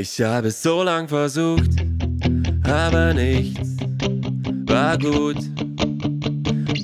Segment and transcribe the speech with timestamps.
[0.00, 1.72] Ich habe so lang versucht,
[2.62, 3.78] aber nichts
[4.64, 5.38] war gut,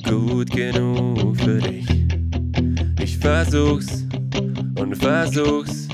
[0.02, 1.86] gut genug für dich.
[3.00, 4.04] Ich versuch's
[4.80, 5.86] und versuch's,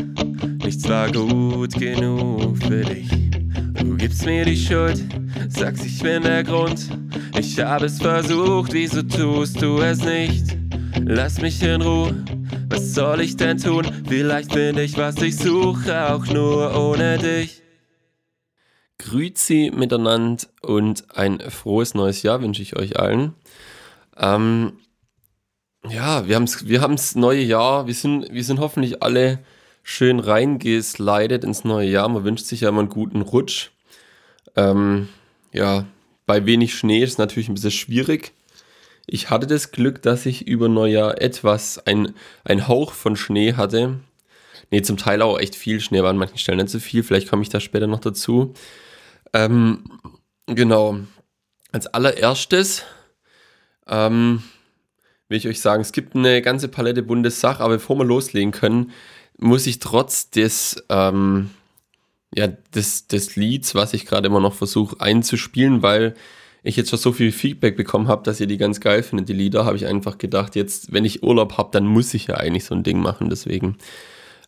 [0.64, 3.10] nichts war gut genug für dich.
[3.74, 5.04] Du gibst mir die Schuld,
[5.50, 6.88] sagst ich bin der Grund.
[7.38, 10.56] Ich habe es versucht, wieso tust du es nicht?
[11.04, 12.14] Lass mich in Ruhe,
[12.70, 13.84] was soll ich denn tun?
[14.08, 17.62] Vielleicht finde ich, was ich suche, auch nur ohne dich.
[18.98, 23.34] Grüezi miteinander und ein frohes neues Jahr wünsche ich euch allen.
[24.16, 24.74] Ähm,
[25.88, 27.86] ja, wir haben wir haben's neue Jahr.
[27.86, 29.40] Wir sind, wir sind hoffentlich alle
[29.82, 32.08] schön reingeslidet ins neue Jahr.
[32.08, 33.70] Man wünscht sich ja immer einen guten Rutsch.
[34.56, 35.08] Ähm,
[35.52, 35.86] ja,
[36.26, 38.32] bei wenig Schnee ist es natürlich ein bisschen schwierig.
[39.12, 42.14] Ich hatte das Glück, dass ich über Neujahr etwas, ein,
[42.44, 43.98] ein Hauch von Schnee hatte.
[44.70, 47.02] Ne, zum Teil auch echt viel Schnee, war an manchen Stellen nicht so viel.
[47.02, 48.54] Vielleicht komme ich da später noch dazu.
[49.32, 49.82] Ähm,
[50.46, 51.00] genau.
[51.72, 52.84] Als allererstes
[53.88, 54.44] ähm,
[55.26, 58.52] will ich euch sagen, es gibt eine ganze Palette bunte Sachen, aber bevor wir loslegen
[58.52, 58.92] können,
[59.38, 61.50] muss ich trotz des, ähm,
[62.32, 66.14] ja, des, des Lieds, was ich gerade immer noch versuche einzuspielen, weil
[66.62, 69.34] ich jetzt schon so viel Feedback bekommen habe, dass ihr die ganz geil findet, die
[69.34, 72.64] Lieder, habe ich einfach gedacht, jetzt, wenn ich Urlaub habe, dann muss ich ja eigentlich
[72.64, 73.76] so ein Ding machen, deswegen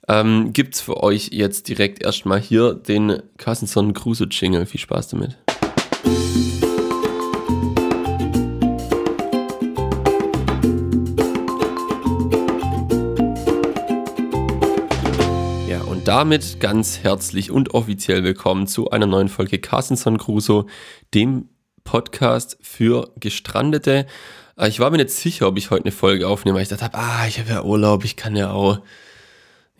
[0.08, 4.66] ähm, gibt es für euch jetzt direkt erstmal hier den Kassenson Crusoe Jingle.
[4.66, 5.38] Viel Spaß damit.
[15.68, 20.66] Ja, und damit ganz herzlich und offiziell willkommen zu einer neuen Folge Carstenson Crusoe,
[21.14, 21.48] dem
[21.84, 24.06] Podcast für Gestrandete.
[24.56, 26.91] Äh, ich war mir nicht sicher, ob ich heute eine Folge aufnehme, weil ich dachte,
[26.92, 28.80] ah, ich habe ja Urlaub, ich kann ja auch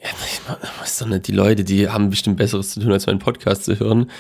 [0.03, 3.21] ja, ich weiß doch nicht, die Leute, die haben bestimmt Besseres zu tun, als meinen
[3.21, 4.11] Podcast zu hören.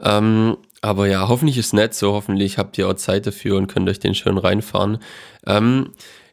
[0.00, 2.12] Ähm, aber ja, hoffentlich ist es nett so.
[2.12, 4.98] Hoffentlich habt ihr auch Zeit dafür und könnt euch den schön reinfahren.
[5.46, 5.90] Ähm,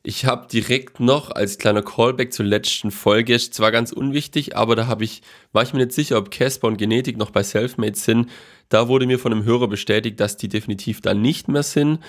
[0.08, 4.88] ich habe direkt noch als kleiner Callback zur letzten Folge, zwar ganz unwichtig, aber da
[4.88, 8.30] habe ich, war ich mir nicht sicher, ob Casper und Genetik noch bei Selfmade sind.
[8.70, 12.00] Da wurde mir von einem Hörer bestätigt, dass die definitiv da nicht mehr sind.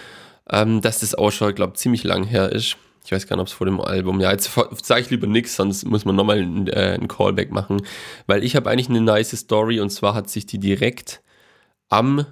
[0.49, 2.77] Ähm, dass das auch schon, glaube ich, ziemlich lang her ist.
[3.05, 4.21] Ich weiß gar nicht, ob es vor dem Album.
[4.21, 4.53] Ja, jetzt
[4.85, 7.83] sage ich lieber nichts, sonst muss man nochmal ein, äh, ein Callback machen.
[8.29, 11.21] Weil ich habe eigentlich eine nice Story und zwar hat sich die direkt
[11.89, 12.27] am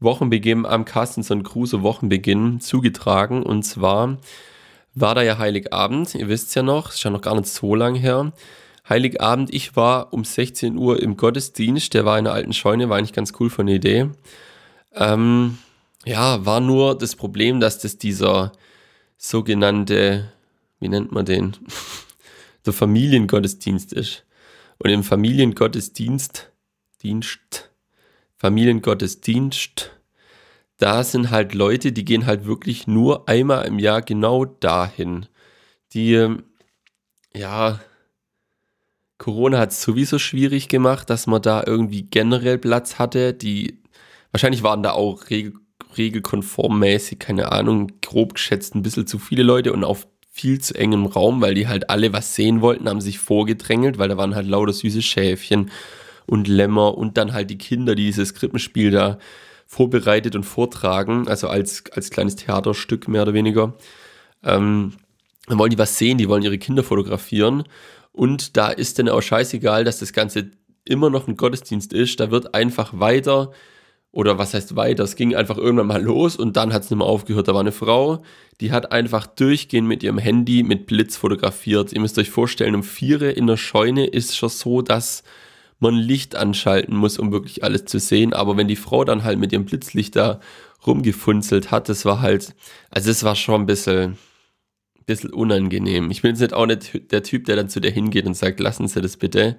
[0.00, 3.42] Wochenbeginn, am Carstenson Crusoe Wochenbeginn zugetragen.
[3.42, 4.18] Und zwar
[4.94, 7.94] war da ja Heiligabend, ihr wisst ja noch, ist ja noch gar nicht so lang
[7.94, 8.32] her.
[8.88, 12.98] Heiligabend, ich war um 16 Uhr im Gottesdienst, der war in der alten Scheune, war
[12.98, 14.10] eigentlich ganz cool von der Idee.
[14.94, 15.58] Ähm,
[16.04, 18.52] ja, war nur das Problem, dass das dieser
[19.16, 20.32] sogenannte,
[20.80, 21.56] wie nennt man den,
[22.66, 24.24] der Familiengottesdienst ist.
[24.78, 26.50] Und im Familiengottesdienst,
[27.02, 27.70] Dienst,
[28.36, 29.90] Familiengottesdienst,
[30.82, 35.26] da sind halt Leute, die gehen halt wirklich nur einmal im Jahr genau dahin.
[35.94, 36.28] Die,
[37.34, 37.80] ja,
[39.16, 43.32] Corona hat es sowieso schwierig gemacht, dass man da irgendwie generell Platz hatte.
[43.32, 43.78] Die,
[44.32, 45.54] wahrscheinlich waren da auch Regel,
[45.96, 51.06] regelkonformmäßig, keine Ahnung, grob geschätzt ein bisschen zu viele Leute und auf viel zu engem
[51.06, 54.48] Raum, weil die halt alle was sehen wollten, haben sich vorgedrängelt, weil da waren halt
[54.48, 55.70] lauter süße Schäfchen
[56.26, 59.18] und Lämmer und dann halt die Kinder, die dieses Krippenspiel da
[59.72, 63.72] vorbereitet und vortragen, also als, als kleines Theaterstück mehr oder weniger.
[64.44, 64.92] Ähm,
[65.46, 67.64] dann wollen die was sehen, die wollen ihre Kinder fotografieren
[68.12, 70.50] und da ist dann auch scheißegal, dass das Ganze
[70.84, 73.50] immer noch ein Gottesdienst ist, da wird einfach weiter
[74.10, 76.98] oder was heißt weiter, es ging einfach irgendwann mal los und dann hat es nicht
[76.98, 77.48] mehr aufgehört.
[77.48, 78.22] Da war eine Frau,
[78.60, 81.94] die hat einfach durchgehend mit ihrem Handy mit Blitz fotografiert.
[81.94, 85.22] Ihr müsst euch vorstellen, um vier in der Scheune ist schon so, dass
[85.82, 88.32] man Licht anschalten muss, um wirklich alles zu sehen.
[88.32, 90.40] Aber wenn die Frau dann halt mit ihrem Blitzlicht da
[90.86, 92.54] rumgefunzelt hat, das war halt,
[92.90, 94.16] also es war schon ein bisschen,
[95.06, 96.10] bisschen unangenehm.
[96.10, 98.60] Ich bin jetzt nicht auch nicht der Typ, der dann zu der hingeht und sagt,
[98.60, 99.58] lassen Sie das bitte.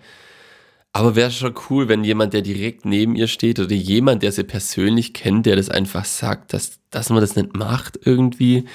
[0.95, 4.43] Aber wäre schon cool, wenn jemand, der direkt neben ihr steht oder jemand, der sie
[4.43, 8.65] persönlich kennt, der das einfach sagt, dass, dass man das nicht macht irgendwie.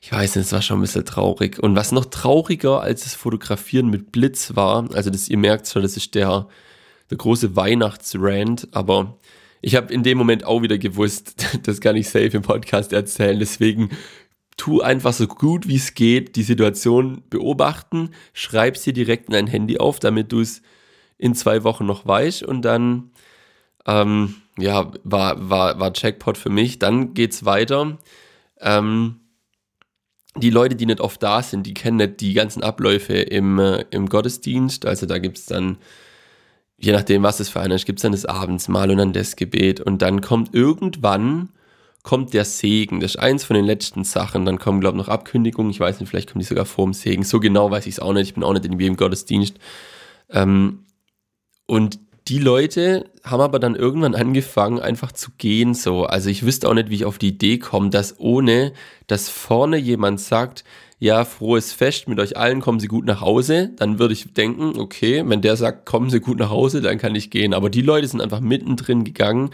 [0.00, 1.60] Ich weiß nicht, es war schon ein bisschen traurig.
[1.62, 5.82] Und was noch trauriger als das Fotografieren mit Blitz war, also das, ihr merkt schon,
[5.82, 6.48] das ist der,
[7.10, 9.18] der große Weihnachtsrand, aber
[9.60, 13.38] ich habe in dem Moment auch wieder gewusst, das kann ich safe im Podcast erzählen.
[13.38, 13.90] Deswegen
[14.56, 19.46] tu einfach so gut wie es geht die Situation beobachten, schreib sie direkt in dein
[19.46, 20.62] Handy auf, damit du es
[21.18, 23.10] in zwei Wochen noch weich und dann
[23.86, 26.78] ähm, ja, war, war, war Jackpot für mich.
[26.78, 27.98] Dann geht's weiter.
[28.60, 29.20] Ähm,
[30.36, 33.84] die Leute, die nicht oft da sind, die kennen nicht die ganzen Abläufe im, äh,
[33.90, 34.86] im Gottesdienst.
[34.86, 35.78] Also da gibt es dann
[36.78, 39.12] je nachdem, was es für einer ist, gibt es dann des Abends mal und dann
[39.12, 41.50] das Gebet und dann kommt irgendwann
[42.04, 43.00] kommt der Segen.
[43.00, 44.44] Das ist eins von den letzten Sachen.
[44.44, 45.70] Dann kommen, glaube ich, noch Abkündigungen.
[45.70, 47.24] Ich weiß nicht, vielleicht kommen die sogar vor dem Segen.
[47.24, 48.28] So genau weiß ich es auch nicht.
[48.28, 49.56] Ich bin auch nicht in jedem Gottesdienst.
[50.30, 50.84] Ähm,
[51.66, 51.98] und
[52.28, 56.04] die Leute haben aber dann irgendwann angefangen, einfach zu gehen so.
[56.04, 58.74] Also ich wüsste auch nicht, wie ich auf die Idee komme, dass ohne,
[59.06, 60.64] dass vorne jemand sagt,
[61.04, 64.80] ja, frohes Fest mit euch allen, kommen Sie gut nach Hause, dann würde ich denken,
[64.80, 67.52] okay, wenn der sagt, kommen Sie gut nach Hause, dann kann ich gehen.
[67.52, 69.50] Aber die Leute sind einfach mittendrin gegangen,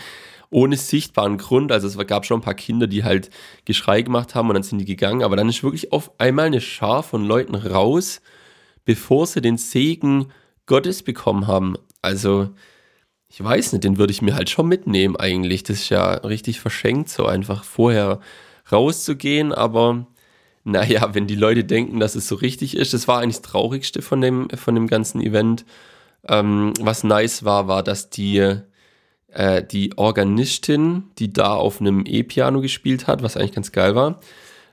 [0.51, 1.73] ohne sichtbaren Grund.
[1.73, 3.31] Also es gab schon ein paar Kinder, die halt
[3.65, 5.25] Geschrei gemacht haben und dann sind die gegangen.
[5.25, 8.21] Aber dann ist wirklich auf einmal eine Schar von Leuten raus,
[8.85, 10.27] bevor sie den Segen
[10.67, 11.75] Gottes bekommen haben.
[12.01, 12.51] Also
[13.27, 15.65] ich weiß nicht, den würde ich mir halt schon mitnehmen eigentlich.
[15.65, 18.21] Das ist ja richtig verschenkt, so einfach vorher
[18.71, 20.07] rauszugehen, aber
[20.65, 24.03] naja, wenn die Leute denken, dass es so richtig ist, das war eigentlich das Traurigste
[24.03, 25.65] von dem, von dem ganzen Event.
[26.29, 28.59] Ähm, was nice war, war, dass die,
[29.29, 34.21] äh, die Organistin, die da auf einem E-Piano gespielt hat, was eigentlich ganz geil war,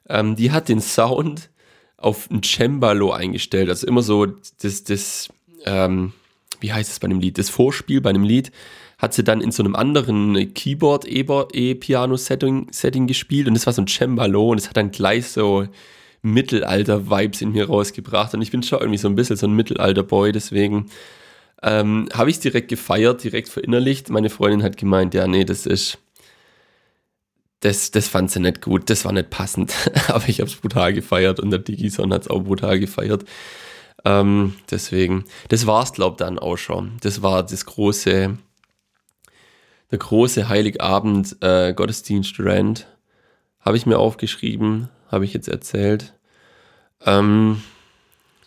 [0.10, 1.50] ähm, die hat den Sound
[1.96, 3.70] auf ein Cembalo eingestellt.
[3.70, 5.30] Also immer so das, das
[5.66, 6.14] ähm,
[6.60, 8.52] wie heißt es bei dem Lied, das Vorspiel bei einem Lied
[8.98, 13.88] hat sie dann in so einem anderen Keyboard-E-Piano-Setting Setting gespielt und das war so ein
[13.88, 15.68] Cembalo und es hat dann gleich so
[16.24, 20.32] Mittelalter-Vibes in mir rausgebracht und ich bin schon irgendwie so ein bisschen so ein Mittelalter-Boy,
[20.32, 20.90] deswegen
[21.64, 24.10] ähm, habe ich es direkt gefeiert, direkt verinnerlicht.
[24.10, 25.98] Meine Freundin hat gemeint, ja, nee, das ist,
[27.62, 29.74] das, das fand sie nicht gut, das war nicht passend,
[30.08, 33.26] aber ich habe es brutal gefeiert und der Digison hat es auch brutal gefeiert.
[34.06, 36.98] Ähm, deswegen, das war es, glaube ich, dann auch schon.
[37.02, 38.38] Das war das große,
[39.92, 42.88] der große Heiligabend äh, Gottesdienst Rand.
[43.60, 46.14] Habe ich mir aufgeschrieben, habe ich jetzt erzählt.
[47.06, 47.62] Ähm,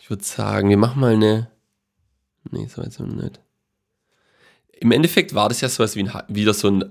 [0.00, 1.50] ich würde sagen, wir machen mal eine.
[2.50, 3.40] Nee, so jetzt nicht.
[4.80, 6.90] Im Endeffekt war das ja sowas wie ein, wieder so ein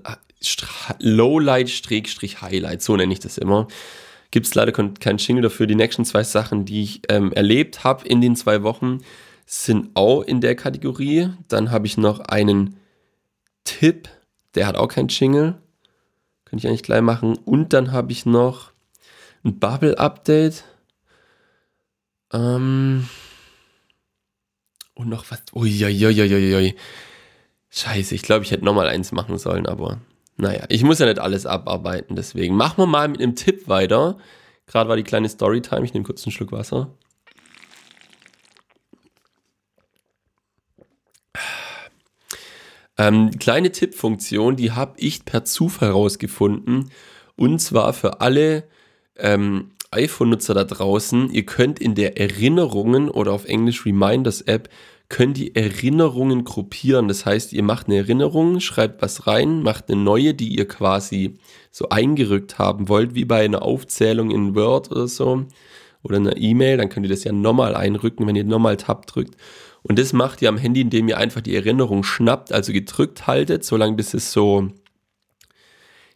[0.98, 3.66] Lowlight-Highlight, so nenne ich das immer.
[4.30, 5.66] Gibt es leider keinen Jingle dafür.
[5.66, 8.98] Die nächsten zwei Sachen, die ich ähm, erlebt habe in den zwei Wochen,
[9.46, 11.30] sind auch in der Kategorie.
[11.48, 12.76] Dann habe ich noch einen
[13.64, 14.08] Tipp
[14.54, 15.60] der hat auch kein Jingle.
[16.44, 17.36] Könnte ich eigentlich gleich machen.
[17.36, 18.72] Und dann habe ich noch
[19.44, 20.64] ein Bubble-Update.
[22.32, 23.08] Ähm.
[24.94, 25.42] Und noch was.
[25.54, 26.76] Uiuiuiui.
[27.70, 30.00] Scheiße, ich glaube, ich hätte nochmal eins machen sollen, aber
[30.36, 32.56] naja, ich muss ja nicht alles abarbeiten, deswegen.
[32.56, 34.18] Machen wir mal mit einem Tipp weiter.
[34.66, 35.84] Gerade war die kleine Storytime.
[35.84, 36.94] Ich nehme kurz einen Schluck Wasser.
[43.00, 46.90] Ähm, kleine Tippfunktion, die habe ich per Zufall rausgefunden.
[47.34, 48.68] Und zwar für alle
[49.16, 51.30] ähm, iPhone-Nutzer da draußen.
[51.30, 54.68] Ihr könnt in der Erinnerungen oder auf Englisch Reminders App
[55.10, 57.08] könnt die Erinnerungen gruppieren.
[57.08, 61.34] Das heißt, ihr macht eine Erinnerung, schreibt was rein, macht eine neue, die ihr quasi
[61.70, 65.46] so eingerückt haben wollt, wie bei einer Aufzählung in Word oder so
[66.02, 66.78] oder einer E-Mail.
[66.78, 69.36] Dann könnt ihr das ja nochmal einrücken, wenn ihr nochmal Tab drückt.
[69.82, 73.64] Und das macht ihr am Handy, indem ihr einfach die Erinnerung schnappt, also gedrückt haltet,
[73.64, 74.68] solange bis es so,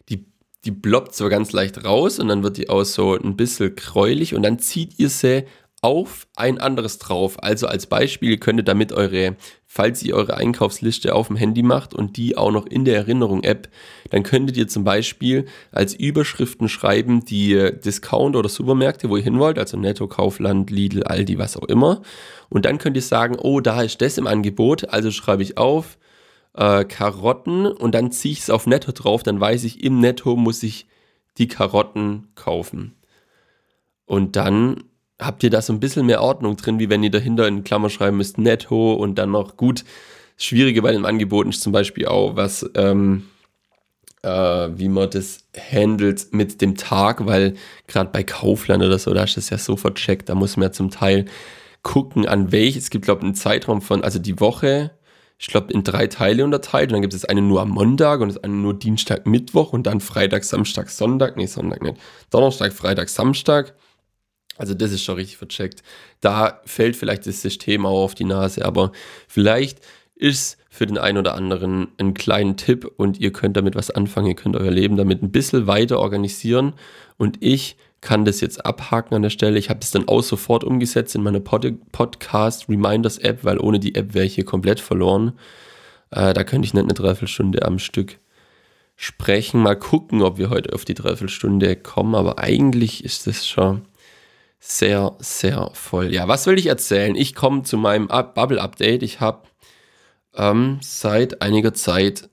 [0.07, 0.25] die,
[0.63, 4.35] die ploppt so ganz leicht raus und dann wird die auch so ein bisschen gräulich
[4.35, 5.45] und dann zieht ihr sie
[5.85, 7.43] auf ein anderes drauf.
[7.43, 9.35] Also als Beispiel, ihr könntet damit eure,
[9.67, 13.69] falls ihr eure Einkaufsliste auf dem Handy macht und die auch noch in der Erinnerung-App,
[14.09, 19.37] dann könntet ihr zum Beispiel als Überschriften schreiben die Discount- oder Supermärkte, wo ihr hin
[19.37, 22.01] wollt, also Netto, Kaufland, Lidl, Aldi, was auch immer.
[22.49, 25.99] Und dann könnt ihr sagen, oh, da ist das im Angebot, also schreibe ich auf
[26.55, 30.35] äh, Karotten und dann ziehe ich es auf Netto drauf, dann weiß ich, im Netto
[30.35, 30.87] muss ich
[31.37, 32.95] die Karotten kaufen.
[34.07, 34.83] Und dann
[35.19, 37.89] habt ihr da so ein bisschen mehr Ordnung drin, wie wenn ihr dahinter in Klammer
[37.89, 39.83] schreiben müsst, netto und dann noch gut.
[40.37, 43.25] Das Schwierige bei den Angeboten ist zum Beispiel auch, was, ähm,
[44.21, 47.55] äh, wie man das handelt mit dem Tag, weil
[47.87, 50.71] gerade bei Kaufland oder so, da ist das ja so vercheckt, da muss man ja
[50.71, 51.25] zum Teil
[51.83, 54.91] gucken, an welches, es gibt, glaube ich, einen Zeitraum von, also die Woche,
[55.37, 56.89] ich glaube, in drei Teile unterteilt.
[56.89, 59.85] Und dann gibt es eine nur am Montag und das eine nur Dienstag, Mittwoch und
[59.85, 61.37] dann Freitag, Samstag, Sonntag.
[61.37, 61.97] Nee, Sonntag nicht.
[62.29, 63.75] Donnerstag, Freitag, Samstag.
[64.57, 65.83] Also das ist schon richtig vercheckt.
[66.21, 68.91] Da fällt vielleicht das System auch auf die Nase, aber
[69.27, 69.79] vielleicht
[70.15, 74.27] ist für den einen oder anderen ein kleiner Tipp und ihr könnt damit was anfangen,
[74.27, 76.73] ihr könnt euer Leben damit ein bisschen weiter organisieren
[77.17, 79.57] und ich kann das jetzt abhaken an der Stelle.
[79.57, 83.79] Ich habe es dann auch sofort umgesetzt in meine Pod Podcast Reminders App, weil ohne
[83.79, 85.33] die App wäre ich hier komplett verloren.
[86.11, 88.19] Äh, da könnte ich nicht eine Dreiviertelstunde am Stück
[88.95, 89.61] sprechen.
[89.61, 93.81] Mal gucken, ob wir heute auf die Dreiviertelstunde kommen, aber eigentlich ist das schon
[94.67, 96.11] sehr, sehr voll.
[96.11, 97.15] Ja, was will ich erzählen?
[97.15, 99.03] Ich komme zu meinem Bubble-Update.
[99.03, 99.43] Ich habe
[100.33, 102.29] ähm, seit einiger Zeit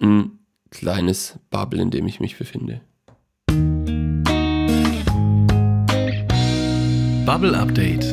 [0.00, 2.80] ein kleines Bubble, in dem ich mich befinde.
[7.24, 8.04] Bubble Update.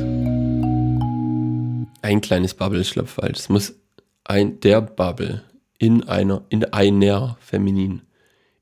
[2.04, 3.40] Ein kleines Bubble ist falsch.
[3.40, 3.74] Es muss
[4.24, 5.42] ein der Bubble
[5.80, 8.05] in einer in einer feminin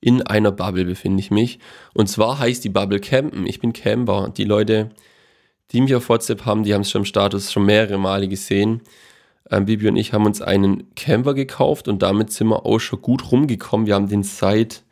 [0.03, 1.59] in einer Bubble befinde ich mich
[1.93, 3.47] und zwar heißt die Bubble Campen.
[3.47, 4.33] Ich bin Camper.
[4.35, 4.89] Die Leute,
[5.71, 8.81] die mich auf WhatsApp haben, die haben es schon im Status schon mehrere Male gesehen.
[9.49, 13.01] Ähm, Bibi und ich haben uns einen Camper gekauft und damit sind wir auch schon
[13.01, 13.87] gut rumgekommen.
[13.87, 14.83] Wir haben den seit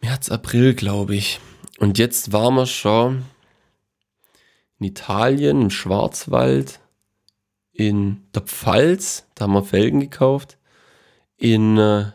[0.00, 1.38] März, April, glaube ich.
[1.78, 3.22] Und jetzt waren wir schon
[4.80, 6.80] in Italien, im Schwarzwald,
[7.72, 10.58] in der Pfalz, da haben wir Felgen gekauft,
[11.36, 12.12] in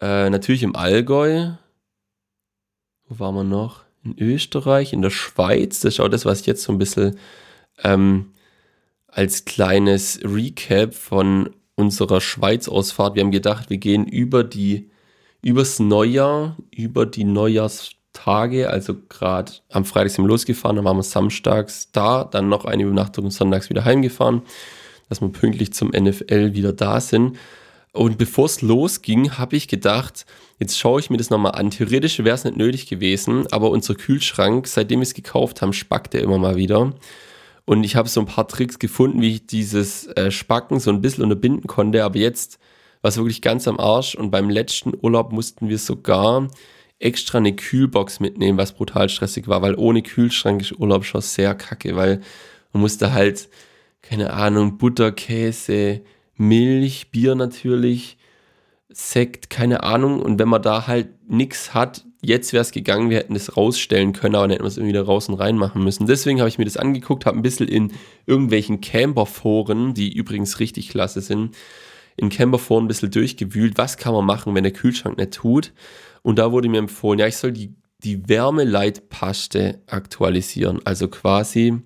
[0.00, 1.52] äh, natürlich im Allgäu,
[3.08, 3.84] wo waren wir noch?
[4.04, 7.18] In Österreich, in der Schweiz, das ist auch das, was ich jetzt so ein bisschen
[7.82, 8.32] ähm,
[9.08, 13.14] als kleines Recap von unserer Schweiz-Ausfahrt.
[13.14, 14.90] Wir haben gedacht, wir gehen über die,
[15.42, 20.96] übers Neujahr, über die Neujahrs Tage, also gerade am Freitag sind wir losgefahren, dann waren
[20.96, 24.42] wir samstags da, dann noch eine Übernachtung und sonntags wieder heimgefahren,
[25.08, 27.36] dass wir pünktlich zum NFL wieder da sind.
[27.94, 30.26] Und bevor es losging, habe ich gedacht,
[30.58, 31.70] jetzt schaue ich mir das nochmal an.
[31.70, 36.12] Theoretisch wäre es nicht nötig gewesen, aber unser Kühlschrank, seitdem wir es gekauft haben, spackt
[36.12, 36.92] er immer mal wieder.
[37.64, 41.02] Und ich habe so ein paar Tricks gefunden, wie ich dieses äh, Spacken so ein
[41.02, 42.02] bisschen unterbinden konnte.
[42.02, 42.58] Aber jetzt
[43.00, 44.16] war es wirklich ganz am Arsch.
[44.16, 46.48] Und beim letzten Urlaub mussten wir sogar
[46.98, 51.54] extra eine Kühlbox mitnehmen, was brutal stressig war, weil ohne Kühlschrank ist Urlaub schon sehr
[51.54, 52.20] kacke, weil
[52.72, 53.48] man musste halt,
[54.02, 56.00] keine Ahnung, Butter, Käse,
[56.36, 58.16] Milch, Bier natürlich,
[58.88, 60.20] Sekt, keine Ahnung.
[60.20, 64.12] Und wenn man da halt nichts hat, jetzt wäre es gegangen, wir hätten das rausstellen
[64.12, 66.06] können, aber dann hätten wir es irgendwie da raus und rein machen müssen.
[66.06, 67.92] Deswegen habe ich mir das angeguckt, habe ein bisschen in
[68.26, 71.56] irgendwelchen Camperforen, die übrigens richtig klasse sind,
[72.16, 75.72] in Camperforen ein bisschen durchgewühlt, was kann man machen, wenn der Kühlschrank nicht tut.
[76.22, 80.80] Und da wurde mir empfohlen, ja, ich soll die, die Wärmeleitpaste aktualisieren.
[80.84, 81.82] Also quasi,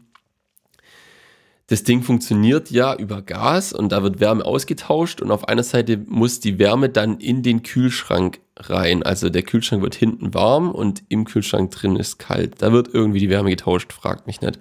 [1.68, 5.98] das Ding funktioniert ja über Gas und da wird Wärme ausgetauscht und auf einer Seite
[6.06, 9.02] muss die Wärme dann in den Kühlschrank rein.
[9.02, 12.62] Also der Kühlschrank wird hinten warm und im Kühlschrank drin ist kalt.
[12.62, 14.58] Da wird irgendwie die Wärme getauscht, fragt mich nicht.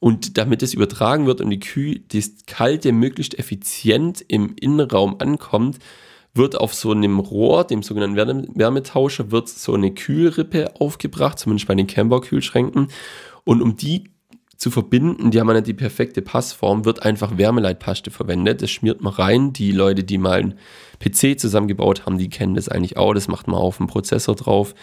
[0.00, 5.78] Und damit es übertragen wird und die Kühl, das Kalte möglichst effizient im Innenraum ankommt,
[6.32, 11.74] wird auf so einem Rohr, dem sogenannten Wärmetauscher, wird so eine Kühlrippe aufgebracht, zumindest bei
[11.74, 12.88] den Camper-Kühlschränken.
[13.44, 14.04] Und um die
[14.58, 18.60] zu verbinden, die haben ja die perfekte Passform, wird einfach Wärmeleitpaste verwendet.
[18.60, 19.52] Das schmiert man rein.
[19.52, 20.58] Die Leute, die mal einen
[20.98, 23.14] PC zusammengebaut haben, die kennen das eigentlich auch.
[23.14, 24.74] Das macht man auf dem Prozessor drauf,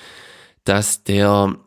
[0.63, 1.58] dass der,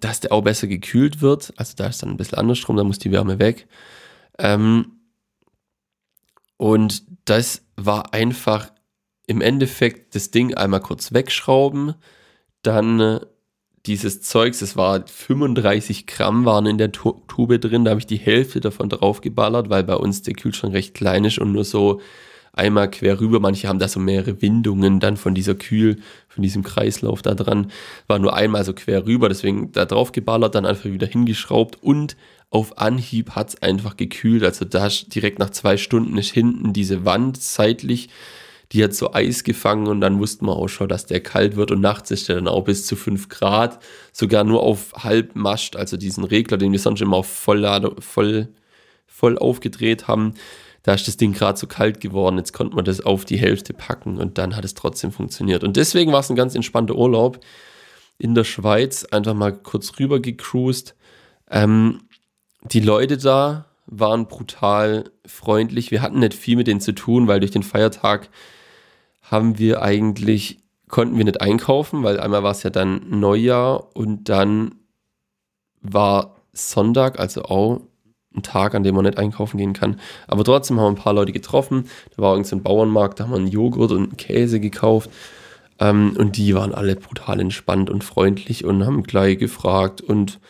[0.00, 1.54] dass der auch besser gekühlt wird.
[1.56, 3.68] Also da ist dann ein bisschen anders drum, da muss die Wärme weg.
[4.36, 4.98] Ähm,
[6.56, 8.72] und das war einfach
[9.28, 11.94] im Endeffekt das Ding einmal kurz wegschrauben,
[12.62, 13.20] dann äh,
[13.86, 18.16] dieses Zeugs, es war 35 Gramm waren in der Tube drin, da habe ich die
[18.16, 22.00] Hälfte davon draufgeballert, weil bei uns der Kühlschrank recht klein ist und nur so
[22.54, 23.40] einmal quer rüber.
[23.40, 25.98] Manche haben da so mehrere Windungen dann von dieser Kühl,
[26.28, 27.70] von diesem Kreislauf da dran.
[28.06, 32.16] War nur einmal so quer rüber, deswegen da drauf geballert, dann einfach wieder hingeschraubt und
[32.50, 34.44] auf Anhieb hat es einfach gekühlt.
[34.44, 38.08] Also da direkt nach zwei Stunden ist hinten diese Wand seitlich
[38.72, 41.70] die hat so Eis gefangen und dann wussten wir auch schon, dass der kalt wird
[41.70, 43.78] und nachts ist der dann auch bis zu 5 Grad,
[44.12, 48.48] sogar nur auf Halbmascht, also diesen Regler, den wir sonst immer auf Volllade, voll,
[49.06, 50.34] voll aufgedreht haben.
[50.82, 53.72] Da ist das Ding gerade so kalt geworden, jetzt konnte man das auf die Hälfte
[53.72, 55.64] packen und dann hat es trotzdem funktioniert.
[55.64, 57.40] Und deswegen war es ein ganz entspannter Urlaub
[58.18, 60.94] in der Schweiz, einfach mal kurz rüber gecruised.
[61.50, 62.02] Ähm,
[62.62, 63.66] die Leute da
[63.98, 65.90] waren brutal freundlich.
[65.90, 68.28] Wir hatten nicht viel mit denen zu tun, weil durch den Feiertag
[69.22, 70.58] haben wir eigentlich,
[70.88, 74.76] konnten wir nicht einkaufen, weil einmal war es ja dann Neujahr und dann
[75.80, 77.80] war Sonntag, also auch
[78.34, 80.00] ein Tag, an dem man nicht einkaufen gehen kann.
[80.26, 81.88] Aber trotzdem haben wir ein paar Leute getroffen.
[82.16, 85.10] Da war irgendein Bauernmarkt, da haben wir einen Joghurt und einen Käse gekauft.
[85.78, 90.00] Ähm, und die waren alle brutal entspannt und freundlich und haben gleich gefragt.
[90.00, 90.40] Und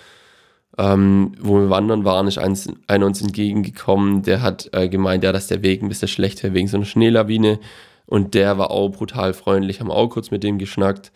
[0.78, 5.33] ähm, wo wir wandern waren, ist eins, einer uns entgegengekommen, der hat äh, gemeint, ja,
[5.33, 7.61] dass der Weg ein bisschen schlecht wäre wegen so einer Schneelawine.
[8.07, 11.12] Und der war auch brutal freundlich, haben auch kurz mit dem geschnackt.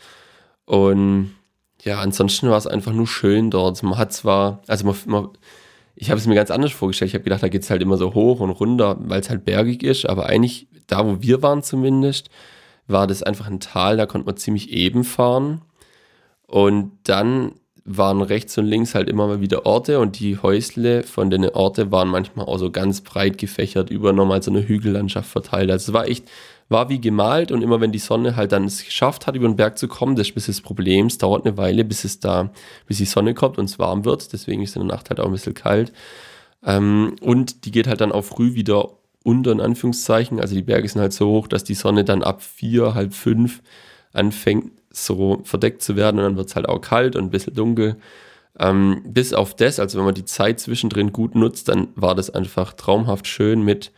[0.65, 1.35] Und
[1.83, 3.83] ja, ansonsten war es einfach nur schön dort.
[3.83, 5.29] Man hat zwar, also man, man
[6.00, 7.09] ich habe es mir ganz anders vorgestellt.
[7.09, 9.45] Ich habe gedacht, da geht es halt immer so hoch und runter, weil es halt
[9.45, 10.09] bergig ist.
[10.09, 12.31] Aber eigentlich, da wo wir waren zumindest,
[12.87, 15.62] war das einfach ein Tal, da konnte man ziemlich eben fahren.
[16.47, 17.53] Und dann
[17.88, 21.90] waren rechts und links halt immer mal wieder Orte und die Häusle von den Orte
[21.90, 25.71] waren manchmal auch so ganz breit gefächert über nochmal so eine Hügellandschaft verteilt.
[25.71, 26.28] Also es war echt,
[26.68, 29.57] war wie gemalt und immer wenn die Sonne halt dann es geschafft hat, über den
[29.57, 31.07] Berg zu kommen, das ist das Problem.
[31.07, 32.50] Es dauert eine Weile, bis es da,
[32.87, 34.33] bis die Sonne kommt und es warm wird.
[34.33, 35.92] Deswegen ist in der Nacht halt auch ein bisschen kalt.
[36.64, 38.90] Ähm, und die geht halt dann auch früh wieder
[39.25, 40.40] unter, in Anführungszeichen.
[40.40, 43.62] Also die Berge sind halt so hoch, dass die Sonne dann ab vier, halb fünf
[44.12, 44.73] anfängt
[45.05, 47.97] so verdeckt zu werden und dann wird es halt auch kalt und ein bisschen dunkel.
[48.59, 52.31] Ähm, bis auf das, also wenn man die Zeit zwischendrin gut nutzt, dann war das
[52.31, 53.93] einfach traumhaft schön mit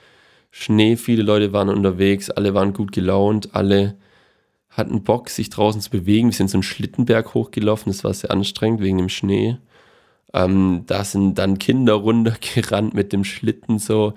[0.50, 0.96] Schnee.
[0.96, 3.96] Viele Leute waren unterwegs, alle waren gut gelaunt, alle
[4.68, 6.28] hatten Bock, sich draußen zu bewegen.
[6.28, 9.58] Wir sind so einen Schlittenberg hochgelaufen, das war sehr anstrengend wegen dem Schnee.
[10.32, 14.14] Ähm, da sind dann Kinder runtergerannt mit dem Schlitten so.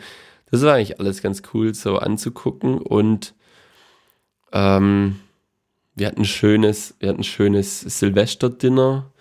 [0.51, 3.33] Das war eigentlich alles ganz cool so anzugucken und
[4.51, 5.19] ähm,
[5.95, 9.11] wir hatten ein schönes, wir hatten ein schönes Silvester-Dinner.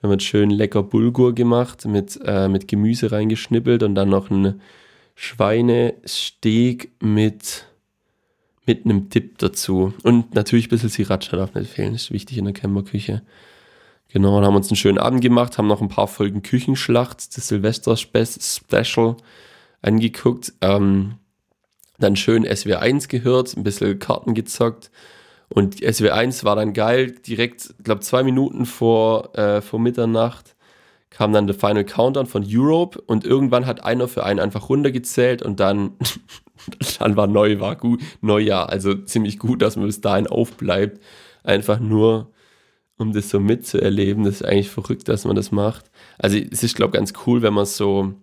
[0.00, 4.60] Wir haben schön lecker Bulgur gemacht, mit, äh, mit Gemüse reingeschnippelt und dann noch ein
[5.14, 7.66] Schweinesteak mit,
[8.64, 9.92] mit einem Dip dazu.
[10.04, 13.22] Und natürlich ein bisschen Sriracha darf nicht fehlen, das ist wichtig in der Camperküche.
[14.08, 17.48] Genau, und haben uns einen schönen Abend gemacht, haben noch ein paar Folgen Küchenschlacht, das
[17.48, 19.16] Silvester-Special
[19.82, 20.54] angeguckt.
[20.62, 21.16] Ähm,
[21.98, 24.90] dann schön SW1 gehört, ein bisschen Karten gezockt
[25.52, 30.54] und SW1 war dann geil, direkt, ich glaube, zwei Minuten vor, äh, vor Mitternacht
[31.10, 35.42] kam dann der Final Countdown von Europe und irgendwann hat einer für einen einfach runtergezählt
[35.42, 35.92] und dann,
[37.00, 38.68] dann war neu, war gut, Neujahr.
[38.68, 41.02] Also ziemlich gut, dass man bis dahin aufbleibt.
[41.42, 42.30] Einfach nur,
[42.96, 44.24] um das so mitzuerleben.
[44.24, 45.90] Das ist eigentlich verrückt, dass man das macht.
[46.18, 48.14] Also es ist, glaube ich, ganz cool, wenn man so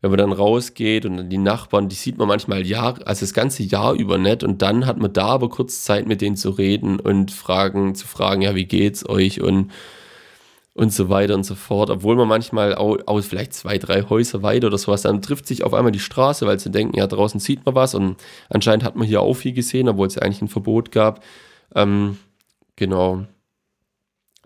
[0.00, 3.32] wenn man dann rausgeht und dann die Nachbarn, die sieht man manchmal Jahr, also das
[3.34, 6.50] ganze Jahr über nicht und dann hat man da aber kurz Zeit mit denen zu
[6.50, 9.72] reden und fragen, zu fragen, ja, wie geht's euch und
[10.76, 14.66] und so weiter und so fort, obwohl man manchmal aus vielleicht zwei, drei Häuser weiter
[14.66, 17.64] oder sowas, dann trifft sich auf einmal die Straße, weil sie denken, ja, draußen sieht
[17.64, 18.16] man was und
[18.50, 21.24] anscheinend hat man hier auch viel gesehen, obwohl es ja eigentlich ein Verbot gab.
[21.74, 22.18] Ähm,
[22.76, 23.24] genau.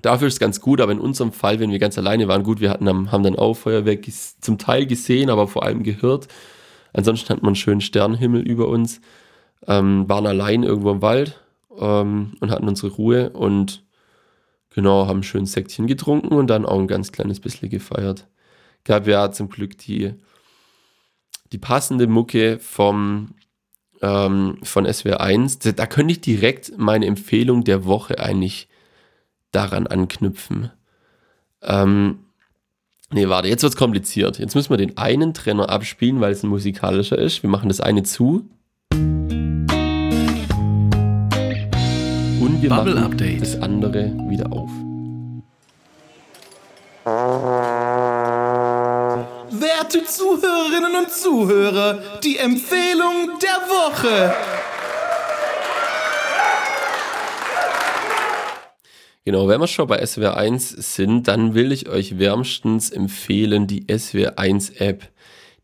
[0.03, 2.61] Dafür ist es ganz gut, aber in unserem Fall, wenn wir ganz alleine waren, gut,
[2.61, 4.05] wir hatten, haben dann auch Feuerwerk
[4.41, 6.29] zum Teil gesehen, aber vor allem gehört.
[6.93, 9.01] Ansonsten hat man einen schönen Sternenhimmel über uns,
[9.67, 11.41] ähm, waren allein irgendwo im Wald
[11.79, 13.85] ähm, und hatten unsere Ruhe und
[14.71, 18.27] genau, haben ein schönes Säckchen getrunken und dann auch ein ganz kleines bisschen gefeiert.
[18.85, 20.15] Gab ja zum Glück die,
[21.53, 23.35] die passende Mucke vom,
[24.01, 25.63] ähm, von SWR1.
[25.63, 28.70] Da, da könnte ich direkt meine Empfehlung der Woche eigentlich
[29.53, 30.71] daran anknüpfen.
[31.63, 32.21] Ähm,
[33.11, 34.39] nee, warte, jetzt wird es kompliziert.
[34.39, 37.43] Jetzt müssen wir den einen Trenner abspielen, weil es ein musikalischer ist.
[37.43, 38.49] Wir machen das eine zu.
[42.41, 43.43] Und wir Bubble machen Update.
[43.43, 44.71] das andere wieder auf.
[49.51, 54.33] Werte Zuhörerinnen und Zuhörer, die Empfehlung der Woche.
[59.31, 65.09] Genau, wenn wir schon bei SWR1 sind, dann will ich euch wärmstens empfehlen die SWR1-App.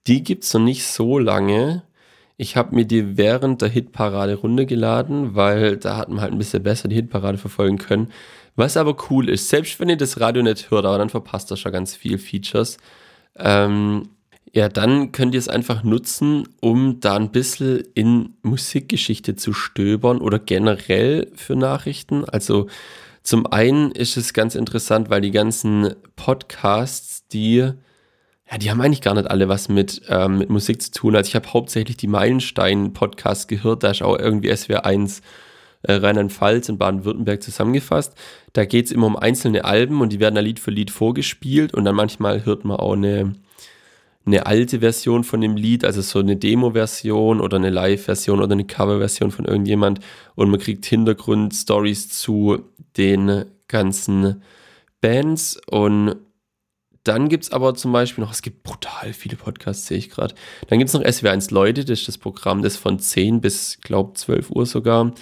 [0.07, 1.83] Die gibt es noch nicht so lange.
[2.37, 6.63] Ich habe mir die während der Hitparade runtergeladen, weil da hat man halt ein bisschen
[6.63, 8.13] besser die Hitparade verfolgen können.
[8.55, 11.57] Was aber cool ist, selbst wenn ihr das Radio nicht hört, aber dann verpasst ihr
[11.57, 12.77] schon ganz viel Features.
[13.35, 14.11] Ähm,
[14.53, 20.19] ja, dann könnt ihr es einfach nutzen, um da ein bisschen in Musikgeschichte zu stöbern
[20.19, 22.25] oder generell für Nachrichten.
[22.25, 22.69] Also
[23.27, 29.03] zum einen ist es ganz interessant, weil die ganzen Podcasts, die, ja, die haben eigentlich
[29.03, 31.17] gar nicht alle was mit, ähm, mit Musik zu tun.
[31.17, 35.23] Also ich habe hauptsächlich die Meilenstein-Podcasts gehört, da ist auch irgendwie SWR1
[35.83, 38.15] äh, Rheinland-Pfalz und Baden-Württemberg zusammengefasst.
[38.53, 41.75] Da geht es immer um einzelne Alben und die werden da Lied für Lied vorgespielt
[41.75, 43.33] und dann manchmal hört man auch eine,
[44.27, 48.67] eine alte Version von dem Lied, also so eine Demo-Version oder eine Live-Version oder eine
[48.67, 50.01] Cover-Version von irgendjemand
[50.35, 52.59] und man kriegt Hintergrundstories zu
[52.97, 54.43] den ganzen
[55.01, 56.17] Bands und
[57.05, 60.35] dann gibt es aber zum Beispiel noch, es gibt brutal viele Podcasts, sehe ich gerade.
[60.67, 64.15] Dann gibt es noch SW1 Leute, das ist das Programm, das von 10 bis, glaube
[64.15, 65.13] 12 Uhr sogar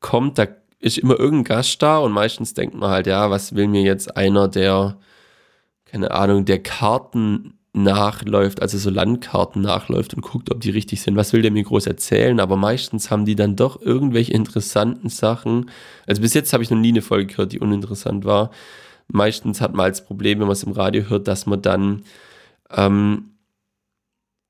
[0.00, 0.38] kommt.
[0.38, 0.46] Da
[0.78, 4.16] ist immer irgendein Gast da und meistens denkt man halt, ja, was will mir jetzt
[4.16, 4.98] einer, der,
[5.84, 11.16] keine Ahnung, der Karten nachläuft, also so Landkarten nachläuft und guckt, ob die richtig sind.
[11.16, 12.40] Was will der mir groß erzählen?
[12.40, 15.70] Aber meistens haben die dann doch irgendwelche interessanten Sachen.
[16.06, 18.50] Also bis jetzt habe ich noch nie eine Folge gehört, die uninteressant war.
[19.08, 22.02] Meistens hat man als Problem, wenn man es im Radio hört, dass man dann
[22.70, 23.36] ähm,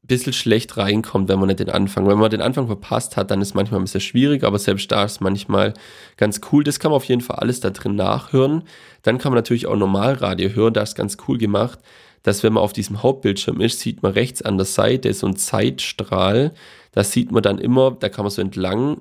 [0.07, 2.07] bisschen schlecht reinkommt, wenn man nicht den Anfang.
[2.07, 4.91] Wenn man den Anfang verpasst hat, dann ist es manchmal ein bisschen schwierig, aber selbst
[4.93, 5.75] da ist manchmal
[6.17, 6.65] ganz cool.
[6.65, 8.63] Das kann man auf jeden Fall alles da drin nachhören.
[9.03, 11.81] Dann kann man natürlich auch Normalradio hören, da ist ganz cool gemacht,
[12.27, 15.37] dass wenn man auf diesem Hauptbildschirm ist, sieht man rechts an der Seite so ein
[15.37, 16.55] Zeitstrahl.
[16.91, 19.01] Das sieht man dann immer, da kann man so entlang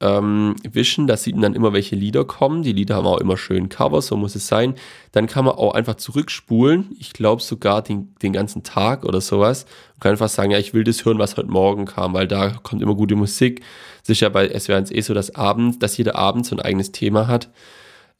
[0.00, 2.64] ähm, wischen, da sieht man dann immer, welche Lieder kommen.
[2.64, 4.74] Die Lieder haben auch immer schön Cover, so muss es sein.
[5.12, 9.66] Dann kann man auch einfach zurückspulen, ich glaube sogar den, den ganzen Tag oder sowas.
[9.94, 12.50] Und kann einfach sagen, ja, ich will das hören, was heute Morgen kam, weil da
[12.50, 13.62] kommt immer gute Musik.
[14.04, 17.28] Ist ja bei SWR1 eh so, dass, Abend, dass jeder Abend so ein eigenes Thema
[17.28, 17.50] hat.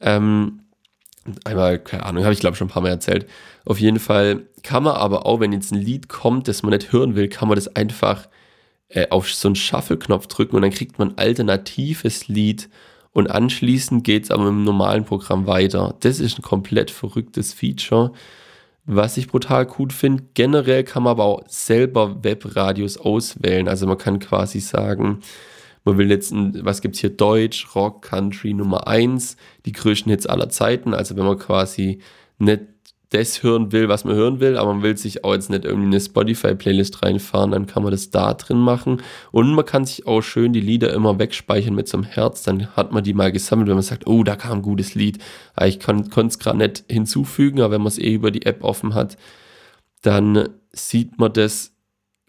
[0.01, 0.61] Ähm,
[1.45, 3.27] einmal, keine Ahnung, habe ich glaube schon ein paar Mal erzählt.
[3.65, 6.93] Auf jeden Fall kann man aber auch, wenn jetzt ein Lied kommt, das man nicht
[6.93, 8.29] hören will, kann man das einfach
[8.89, 12.69] äh, auf so einen Shuffle-Knopf drücken und dann kriegt man ein alternatives Lied
[13.13, 15.95] und anschließend geht es aber im normalen Programm weiter.
[16.01, 18.13] Das ist ein komplett verrücktes Feature,
[18.87, 20.25] was ich brutal gut finde.
[20.35, 23.69] Generell kann man aber auch selber Webradios auswählen.
[23.69, 25.21] Also man kann quasi sagen,
[25.85, 30.11] man will jetzt, ein, was gibt es hier, Deutsch, Rock, Country Nummer 1, die größten
[30.11, 30.95] Hits aller Zeiten.
[30.95, 32.01] Also wenn man quasi
[32.39, 32.63] nicht
[33.11, 35.87] das hören will, was man hören will, aber man will sich auch jetzt nicht irgendwie
[35.87, 39.03] eine Spotify-Playlist reinfahren, dann kann man das da drin machen.
[39.31, 42.43] Und man kann sich auch schön die Lieder immer wegspeichern mit so einem Herz.
[42.43, 45.19] Dann hat man die mal gesammelt, wenn man sagt, oh, da kam ein gutes Lied.
[45.63, 48.95] Ich konnte es gerade nicht hinzufügen, aber wenn man es eh über die App offen
[48.95, 49.17] hat,
[50.03, 51.73] dann sieht man das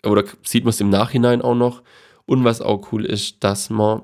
[0.06, 1.82] oder sieht man es im Nachhinein auch noch.
[2.26, 4.02] Und was auch cool ist, dass man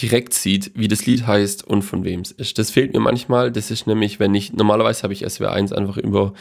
[0.00, 2.58] direkt sieht, wie das Lied heißt und von wem es ist.
[2.58, 3.50] Das fehlt mir manchmal.
[3.50, 6.34] Das ist nämlich, wenn ich, normalerweise habe ich SWR1 einfach über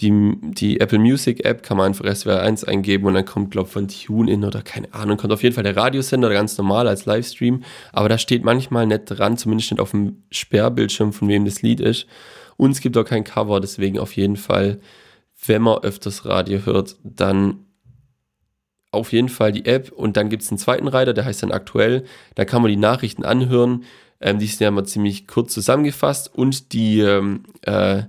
[0.00, 3.72] die, die Apple Music App, kann man einfach SWR1 eingeben und dann kommt, glaube ich,
[3.72, 7.62] von TuneIn oder keine Ahnung, kommt auf jeden Fall der Radiosender ganz normal als Livestream.
[7.92, 11.80] Aber da steht manchmal nicht dran, zumindest nicht auf dem Sperrbildschirm, von wem das Lied
[11.80, 12.06] ist.
[12.56, 14.80] Und es gibt auch kein Cover, deswegen auf jeden Fall,
[15.46, 17.66] wenn man öfters Radio hört, dann
[18.92, 21.50] auf jeden Fall die App und dann gibt es einen zweiten Reiter, der heißt dann
[21.50, 22.04] aktuell.
[22.34, 23.84] Da kann man die Nachrichten anhören.
[24.20, 28.04] Ähm, die sind ja mal ziemlich kurz zusammengefasst und die, ähm, äh,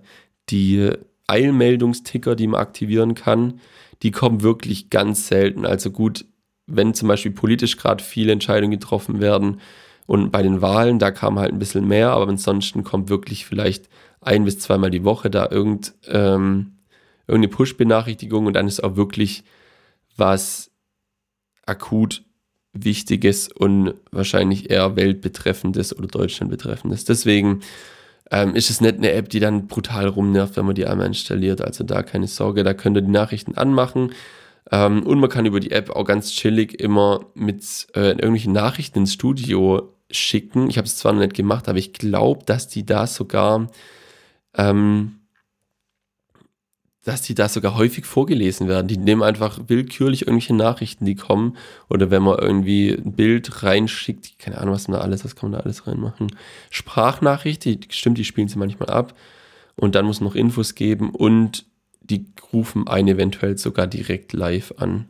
[0.49, 0.91] die
[1.25, 3.61] Eilmeldungsticker, die man aktivieren kann,
[4.03, 5.65] die kommen wirklich ganz selten.
[5.65, 6.25] Also gut,
[6.67, 9.61] wenn zum Beispiel politisch gerade viele Entscheidungen getroffen werden
[10.05, 13.87] und bei den Wahlen, da kam halt ein bisschen mehr, aber ansonsten kommt wirklich vielleicht
[14.19, 16.73] ein bis zweimal die Woche da irgend, ähm,
[17.25, 19.45] irgendeine Push-Benachrichtigung und dann ist auch wirklich
[20.17, 20.72] was
[21.65, 22.23] akut
[22.73, 27.05] Wichtiges und wahrscheinlich eher weltbetreffendes oder Deutschland betreffendes.
[27.05, 27.61] Deswegen
[28.31, 31.61] ähm, ist es nicht eine App, die dann brutal rumnervt, wenn man die einmal installiert.
[31.61, 34.11] Also da keine Sorge, da könnt ihr die Nachrichten anmachen.
[34.71, 37.63] Ähm, und man kann über die App auch ganz chillig immer mit
[37.95, 40.69] äh, irgendwelchen Nachrichten ins Studio schicken.
[40.69, 43.67] Ich habe es zwar noch nicht gemacht, aber ich glaube, dass die da sogar
[44.57, 45.19] ähm,
[47.03, 48.87] dass die da sogar häufig vorgelesen werden.
[48.87, 51.57] Die nehmen einfach willkürlich irgendwelche Nachrichten, die kommen.
[51.89, 55.51] Oder wenn man irgendwie ein Bild reinschickt, keine Ahnung, was man da alles, was kann
[55.51, 56.33] man da alles reinmachen.
[56.69, 59.13] Sprachnachricht, die, stimmt, die spielen sie manchmal ab.
[59.75, 61.65] Und dann muss noch Infos geben und
[62.01, 65.07] die rufen einen eventuell sogar direkt live an.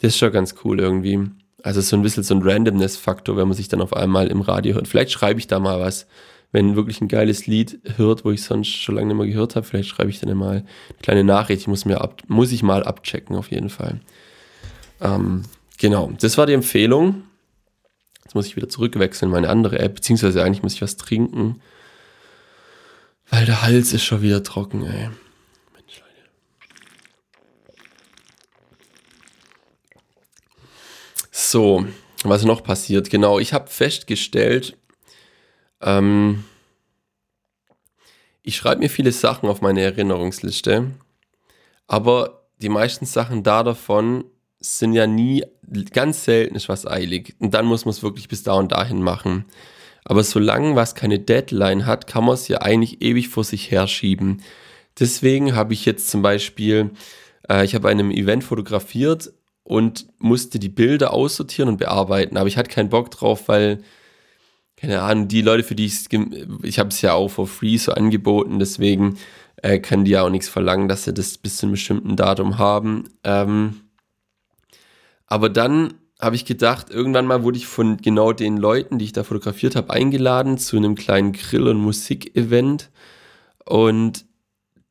[0.00, 1.30] Das ist schon ganz cool irgendwie.
[1.62, 4.74] Also so ein bisschen so ein Randomness-Faktor, wenn man sich dann auf einmal im Radio
[4.74, 4.86] hört.
[4.86, 6.06] Vielleicht schreibe ich da mal was
[6.52, 9.66] wenn wirklich ein geiles Lied hört, wo ich sonst schon lange nicht mehr gehört habe,
[9.66, 10.64] vielleicht schreibe ich dann mal eine
[11.02, 11.62] kleine Nachricht.
[11.62, 14.00] Ich muss mir ab, muss ich mal abchecken auf jeden Fall.
[15.00, 15.42] Ähm,
[15.78, 17.24] genau, das war die Empfehlung.
[18.24, 21.60] Jetzt muss ich wieder zurückwechseln in meine andere App, beziehungsweise eigentlich muss ich was trinken,
[23.30, 25.08] weil der Hals ist schon wieder trocken, ey.
[25.74, 26.28] Mensch, Leute.
[31.30, 31.86] So,
[32.24, 33.10] was noch passiert?
[33.10, 34.76] Genau, ich habe festgestellt,
[35.80, 36.44] ähm,
[38.42, 40.92] ich schreibe mir viele Sachen auf meine Erinnerungsliste,
[41.86, 44.24] aber die meisten Sachen da davon
[44.60, 45.44] sind ja nie,
[45.92, 47.34] ganz selten ist was eilig.
[47.38, 49.44] Und dann muss man es wirklich bis da und dahin machen.
[50.04, 54.42] Aber solange was keine Deadline hat, kann man es ja eigentlich ewig vor sich herschieben.
[54.98, 56.90] Deswegen habe ich jetzt zum Beispiel,
[57.48, 59.32] äh, ich habe einem Event fotografiert
[59.64, 62.36] und musste die Bilder aussortieren und bearbeiten.
[62.36, 63.82] Aber ich hatte keinen Bock drauf, weil
[64.76, 66.06] keine Ahnung, die Leute, für die ich
[66.62, 69.18] ich habe es ja auch for free so angeboten, deswegen
[69.62, 72.58] äh, können die ja auch nichts verlangen, dass sie das bis zu einem bestimmten Datum
[72.58, 73.04] haben.
[73.24, 73.80] Ähm,
[75.26, 79.12] aber dann habe ich gedacht, irgendwann mal wurde ich von genau den Leuten, die ich
[79.12, 82.90] da fotografiert habe, eingeladen zu einem kleinen Grill- und Musikevent.
[83.64, 84.24] Und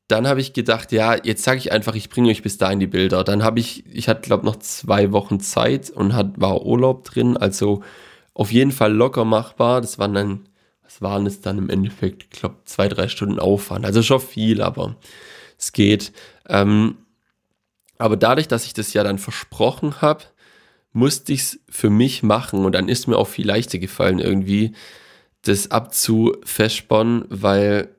[0.08, 2.88] dann habe ich gedacht, ja, jetzt sage ich einfach, ich bringe euch bis dahin die
[2.88, 3.24] Bilder.
[3.24, 7.38] Dann habe ich, ich hatte glaube noch zwei Wochen Zeit und hat, war Urlaub drin,
[7.38, 7.82] also
[8.36, 9.82] auf jeden Fall locker machbar.
[9.82, 10.50] Das waren dann,
[10.84, 12.24] was waren es dann im Endeffekt?
[12.32, 13.86] Ich glaube, zwei, drei Stunden Aufwand.
[13.86, 14.96] Also schon viel, aber
[15.58, 16.14] es geht.
[16.48, 16.98] Ähm,
[17.98, 20.26] Aber dadurch, dass ich das ja dann versprochen habe,
[20.94, 24.74] musste ich es für mich machen und dann ist mir auch viel leichter gefallen, irgendwie
[25.44, 27.90] das abzufespern, weil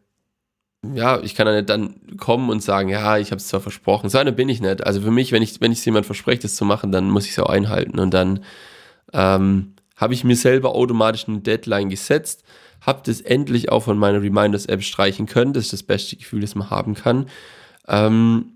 [0.94, 4.08] ja, ich kann nicht dann kommen und sagen, ja, ich habe es zwar versprochen.
[4.10, 4.84] So einer bin ich nicht.
[4.86, 7.26] Also für mich, wenn ich wenn ich es jemand verspreche, das zu machen, dann muss
[7.26, 8.44] ich es auch einhalten und dann
[9.12, 12.44] ähm, habe ich mir selber automatisch eine Deadline gesetzt,
[12.80, 15.52] habe das endlich auch von meiner Reminders-App streichen können.
[15.52, 17.26] Das ist das beste Gefühl, das man haben kann.
[17.88, 18.52] Ähm,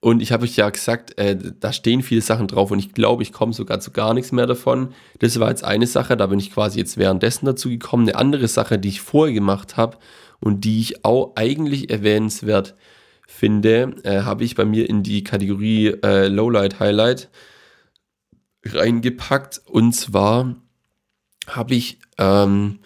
[0.00, 3.22] und ich habe euch ja gesagt, äh, da stehen viele Sachen drauf und ich glaube,
[3.22, 4.94] ich komme sogar zu gar nichts mehr davon.
[5.18, 8.08] Das war jetzt eine Sache, da bin ich quasi jetzt währenddessen dazu gekommen.
[8.08, 9.98] Eine andere Sache, die ich vorher gemacht habe
[10.40, 12.74] und die ich auch eigentlich erwähnenswert
[13.26, 17.28] finde, äh, habe ich bei mir in die Kategorie äh, Lowlight Highlight
[18.64, 19.60] reingepackt.
[19.66, 20.56] Und zwar
[21.46, 22.78] habe ich, ähm,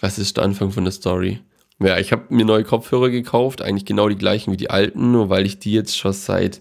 [0.00, 1.40] was ist der Anfang von der Story?
[1.78, 5.30] Ja, ich habe mir neue Kopfhörer gekauft, eigentlich genau die gleichen wie die alten, nur
[5.30, 6.60] weil ich die jetzt schon seit,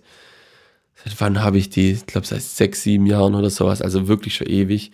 [0.96, 1.92] seit wann habe ich die?
[1.92, 4.92] Ich glaube seit sechs, sieben Jahren oder sowas, also wirklich schon ewig.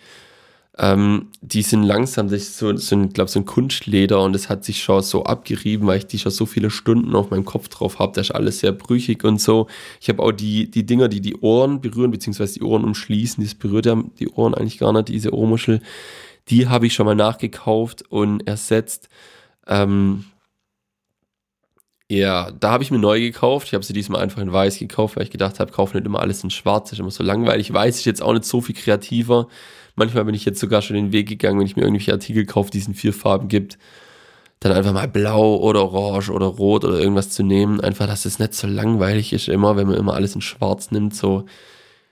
[0.78, 4.64] Ähm, die sind langsam, das ist so, sind, glaube so ein Kunstleder und es hat
[4.64, 7.98] sich schon so abgerieben, weil ich die schon so viele Stunden auf meinem Kopf drauf
[7.98, 8.12] habe.
[8.14, 9.68] Das ist alles sehr brüchig und so.
[10.00, 13.54] Ich habe auch die, die Dinger, die die Ohren berühren, beziehungsweise die Ohren umschließen, das
[13.54, 15.80] berührt ja die Ohren eigentlich gar nicht, diese Ohrmuschel.
[16.48, 19.08] Die habe ich schon mal nachgekauft und ersetzt.
[19.66, 20.26] Ähm,
[22.08, 23.66] ja, da habe ich mir neu gekauft.
[23.66, 26.20] Ich habe sie diesmal einfach in weiß gekauft, weil ich gedacht habe, kaufe nicht immer
[26.20, 27.72] alles in schwarz, ist immer so langweilig.
[27.72, 29.48] Weiß ich jetzt auch nicht so viel kreativer.
[29.96, 32.70] Manchmal bin ich jetzt sogar schon den Weg gegangen, wenn ich mir irgendwelche Artikel kaufe,
[32.70, 33.76] die es in vier Farben gibt,
[34.60, 37.80] dann einfach mal blau oder orange oder rot oder irgendwas zu nehmen.
[37.80, 41.14] Einfach, dass es nicht so langweilig ist immer, wenn man immer alles in schwarz nimmt.
[41.14, 41.46] So,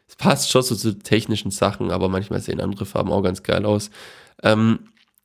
[0.09, 3.65] es passt schon so zu technischen Sachen, aber manchmal sehen andere Farben auch ganz geil
[3.65, 3.91] aus.
[4.43, 4.81] Ähm,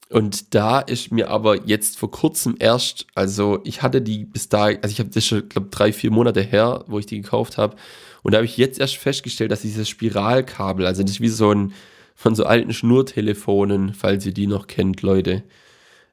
[0.10, 4.66] und da ist mir aber jetzt vor kurzem erst, also ich hatte die bis da,
[4.66, 7.76] also ich habe das schon, glaube drei, vier Monate her, wo ich die gekauft habe.
[8.24, 11.52] Und da habe ich jetzt erst festgestellt, dass dieses Spiralkabel, also das ist wie so
[11.54, 11.74] ein
[12.16, 15.44] von so alten Schnurtelefonen, falls ihr die noch kennt, Leute.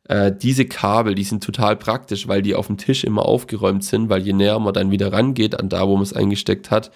[0.04, 4.08] Äh, diese Kabel, die sind total praktisch, weil die auf dem Tisch immer aufgeräumt sind,
[4.08, 6.92] weil je näher man dann wieder rangeht an da, wo man es eingesteckt hat,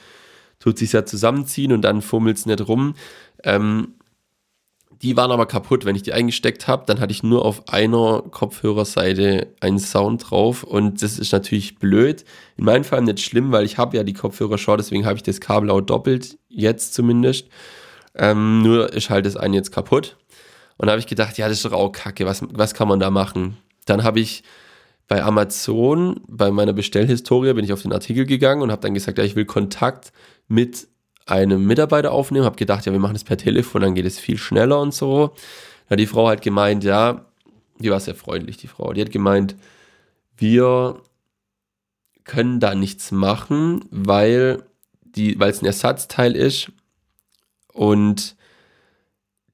[0.60, 2.94] tut sich ja zusammenziehen und dann fummelt es nicht rum.
[3.42, 3.94] Ähm,
[5.02, 5.84] die waren aber kaputt.
[5.84, 10.62] Wenn ich die eingesteckt habe, dann hatte ich nur auf einer Kopfhörerseite einen Sound drauf
[10.62, 12.24] und das ist natürlich blöd.
[12.56, 15.22] In meinem Fall nicht schlimm, weil ich habe ja die Kopfhörer schon, deswegen habe ich
[15.22, 17.48] das Kabel auch doppelt, jetzt zumindest.
[18.14, 20.16] Ähm, nur ist halt das eine jetzt kaputt.
[20.76, 23.00] Und da habe ich gedacht, ja, das ist doch auch kacke, was, was kann man
[23.00, 23.56] da machen?
[23.86, 24.42] Dann habe ich
[25.08, 29.18] bei Amazon, bei meiner Bestellhistorie, bin ich auf den Artikel gegangen und habe dann gesagt,
[29.18, 30.12] ja, ich will Kontakt
[30.46, 30.88] mit
[31.26, 34.38] einem Mitarbeiter aufnehmen, habe gedacht, ja, wir machen das per Telefon, dann geht es viel
[34.38, 35.34] schneller und so.
[35.88, 37.24] Da hat die Frau halt gemeint, ja,
[37.78, 38.92] die war sehr freundlich, die Frau.
[38.92, 39.56] Die hat gemeint,
[40.36, 41.00] wir
[42.24, 44.62] können da nichts machen, weil
[45.16, 46.70] es ein Ersatzteil ist
[47.72, 48.36] und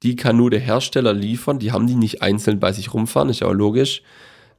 [0.02, 1.59] die kann nur der Hersteller liefern.
[1.59, 4.02] Die haben die nicht einzeln bei sich rumfahren, ist ja auch logisch.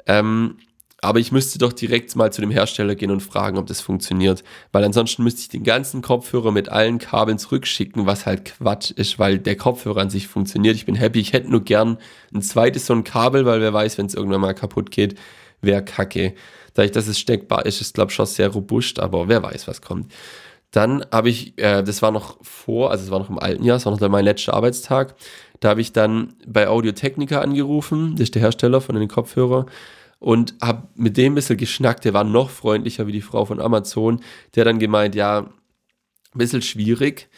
[0.05, 0.57] Ähm,
[1.01, 4.43] aber ich müsste doch direkt mal zu dem Hersteller gehen und fragen, ob das funktioniert.
[4.71, 9.19] Weil ansonsten müsste ich den ganzen Kopfhörer mit allen Kabeln zurückschicken, was halt Quatsch ist,
[9.19, 10.75] weil der Kopfhörer an sich funktioniert.
[10.75, 11.19] Ich bin happy.
[11.19, 11.99] Ich hätte nur gern
[12.33, 15.15] ein zweites so ein Kabel, weil wer weiß, wenn es irgendwann mal kaputt geht,
[15.61, 16.33] wäre kacke.
[16.73, 19.81] Dadurch, dass es steckbar ist, ist glaube ich schon sehr robust, aber wer weiß, was
[19.81, 20.11] kommt.
[20.71, 23.77] Dann habe ich, äh, das war noch vor, also es war noch im alten Jahr,
[23.77, 25.15] es war noch mein letzter Arbeitstag.
[25.59, 29.67] Da habe ich dann bei Audio Technica angerufen, das ist der Hersteller von den Kopfhörern,
[30.19, 32.05] und habe mit dem ein bisschen geschnackt.
[32.05, 34.21] Der war noch freundlicher wie die Frau von Amazon.
[34.55, 35.47] Der hat dann gemeint, ja, ein
[36.37, 37.29] bisschen schwierig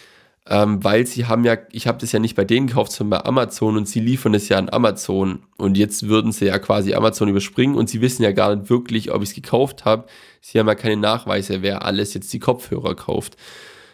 [0.50, 3.28] ähm, weil sie haben ja, ich habe das ja nicht bei denen gekauft, sondern bei
[3.28, 7.30] Amazon und sie liefern es ja an Amazon und jetzt würden sie ja quasi Amazon
[7.30, 10.06] überspringen und sie wissen ja gar nicht wirklich, ob ich es gekauft habe.
[10.42, 13.38] Sie haben ja keine Nachweise, wer alles jetzt die Kopfhörer kauft.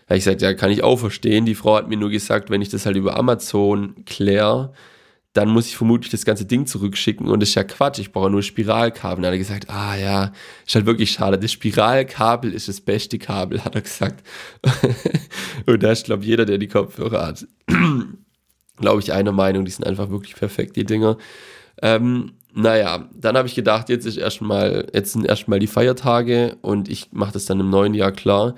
[0.08, 1.46] Da ich gesagt, ja, kann ich auch verstehen.
[1.46, 4.72] Die Frau hat mir nur gesagt, wenn ich das halt über Amazon kläre,
[5.36, 8.30] dann muss ich vermutlich das ganze Ding zurückschicken und das ist ja Quatsch, ich brauche
[8.30, 9.22] nur Spiralkabel.
[9.22, 10.32] Dann hat er gesagt, ah ja,
[10.66, 11.38] ist halt wirklich schade.
[11.38, 14.26] Das Spiralkabel ist das beste Kabel, hat er gesagt.
[15.66, 17.46] und da ist, glaube ich, jeder, der die Kopfhörer hat,
[18.78, 21.18] glaube ich, einer Meinung, die sind einfach wirklich perfekt, die Dinger.
[21.82, 26.88] Ähm, naja, dann habe ich gedacht, jetzt ist erstmal, jetzt sind erstmal die Feiertage und
[26.88, 28.56] ich mache das dann im neuen Jahr klar.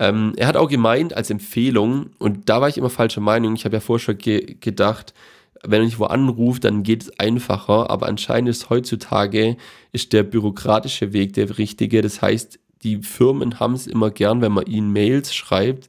[0.00, 3.66] Ähm, er hat auch gemeint als Empfehlung, und da war ich immer falscher Meinung, ich
[3.66, 5.12] habe ja vorher schon ge gedacht,
[5.66, 9.56] wenn ich wo anruft, dann geht es einfacher, aber anscheinend ist heutzutage
[9.92, 12.02] ist der bürokratische Weg der richtige.
[12.02, 15.88] Das heißt, die Firmen haben es immer gern, wenn man ihnen Mails schreibt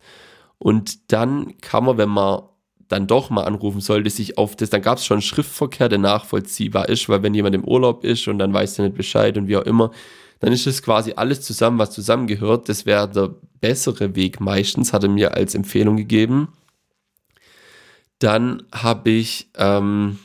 [0.58, 2.44] und dann kann man, wenn man
[2.88, 6.90] dann doch mal anrufen sollte, sich auf das, dann gab es schon Schriftverkehr, der nachvollziehbar
[6.90, 9.58] ist, weil wenn jemand im Urlaub ist und dann weiß er nicht Bescheid und wie
[9.58, 9.92] auch immer,
[10.40, 12.70] dann ist es quasi alles zusammen, was zusammengehört.
[12.70, 16.50] Das wäre der bessere Weg meistens, hat er mir als Empfehlung gegeben.
[18.26, 20.18] Dann habe ich ähm,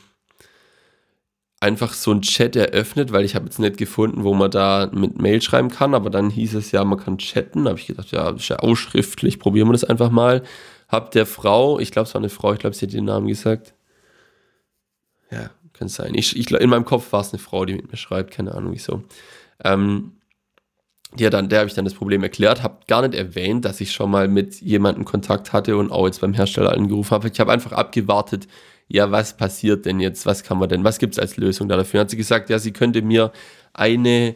[1.59, 5.21] einfach so einen Chat eröffnet, weil ich habe jetzt nicht gefunden, wo man da mit
[5.21, 7.65] Mail schreiben kann, aber dann hieß es ja, man kann chatten.
[7.65, 10.41] Da habe ich gedacht, ja, ist ja ausschriftlich, probieren wir das einfach mal.
[10.87, 13.27] Hab der Frau, ich glaube, es war eine Frau, ich glaube, sie hat den Namen
[13.27, 13.75] gesagt.
[15.29, 16.15] Ja, kann sein.
[16.15, 18.73] Ich, ich, in meinem Kopf war es eine Frau, die mit mir schreibt, keine Ahnung
[18.73, 19.03] wieso.
[19.63, 20.13] Ähm,
[21.17, 23.91] ja, dann, der habe ich dann das Problem erklärt, habe gar nicht erwähnt, dass ich
[23.91, 27.27] schon mal mit jemandem Kontakt hatte und auch jetzt beim Hersteller angerufen habe.
[27.27, 28.47] Ich habe einfach abgewartet,
[28.87, 30.25] ja, was passiert denn jetzt?
[30.25, 32.01] Was kann man denn, was gibt es als Lösung da dafür?
[32.01, 33.31] Hat sie gesagt, ja, sie könnte mir
[33.73, 34.35] eine,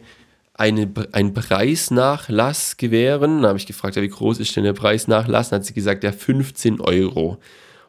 [0.54, 3.42] eine, einen Preisnachlass gewähren.
[3.42, 5.50] Dann habe ich gefragt, ja, wie groß ist denn der Preisnachlass?
[5.50, 7.38] Dann hat sie gesagt, ja, 15 Euro.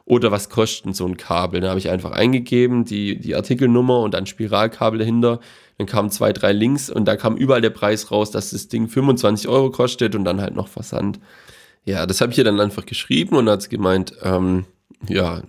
[0.04, 1.60] Oder was kostet so ein Kabel?
[1.60, 5.40] Dann habe ich einfach eingegeben, die, die Artikelnummer und dann Spiralkabel dahinter.
[5.78, 8.88] Dann kamen zwei, drei Links und da kam überall der Preis raus, dass das Ding
[8.88, 11.20] 25 Euro kostet und dann halt noch Versand.
[11.84, 14.66] Ja, das habe ich ihr dann einfach geschrieben und hat gemeint, ähm,
[15.08, 15.42] ja,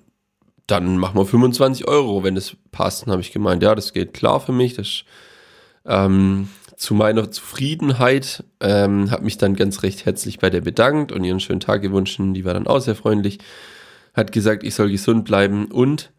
[0.67, 3.03] dann machen wir 25 Euro, wenn das passt.
[3.03, 4.75] Dann habe ich gemeint, ja, das geht klar für mich.
[4.75, 5.03] Das
[5.85, 11.23] ähm, zu meiner Zufriedenheit ähm, habe mich dann ganz recht herzlich bei der bedankt und
[11.23, 12.19] ihren schönen Tag gewünscht.
[12.19, 13.39] Die war dann auch sehr freundlich
[14.13, 16.11] hat gesagt, ich soll gesund bleiben und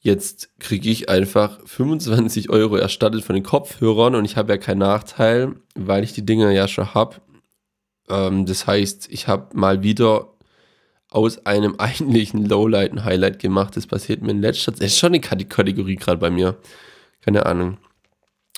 [0.00, 4.78] jetzt kriege ich einfach 25 Euro erstattet von den Kopfhörern und ich habe ja keinen
[4.78, 7.16] Nachteil, weil ich die Dinger ja schon habe.
[8.08, 10.28] Ähm, das heißt, ich habe mal wieder
[11.10, 13.76] aus einem eigentlichen Lowlight ein Highlight gemacht.
[13.76, 14.86] Das passiert mir in letzter Zeit.
[14.86, 16.56] Ist schon eine Kategorie gerade bei mir.
[17.20, 17.78] Keine Ahnung.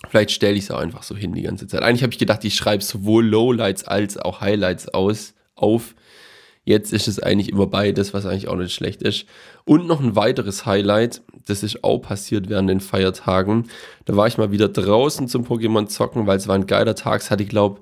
[0.08, 1.82] Vielleicht stelle ich es auch einfach so hin die ganze Zeit.
[1.82, 5.94] Eigentlich habe ich gedacht, ich schreibe sowohl Lowlights als auch Highlights aus, auf.
[6.64, 9.26] Jetzt ist es eigentlich immer beides, was eigentlich auch nicht schlecht ist.
[9.64, 13.68] Und noch ein weiteres Highlight, das ist auch passiert während den Feiertagen.
[14.04, 17.20] Da war ich mal wieder draußen zum Pokémon zocken, weil es war ein geiler Tag.
[17.20, 17.80] Es hatte, ich glaube,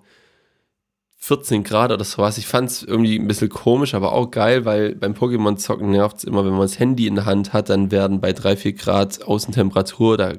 [1.19, 2.39] 14 Grad oder sowas.
[2.39, 6.17] Ich fand es irgendwie ein bisschen komisch, aber auch geil, weil beim Pokémon zocken nervt
[6.17, 8.73] es immer, wenn man das Handy in der Hand hat, dann werden bei 3, 4
[8.73, 10.33] Grad Außentemperatur, da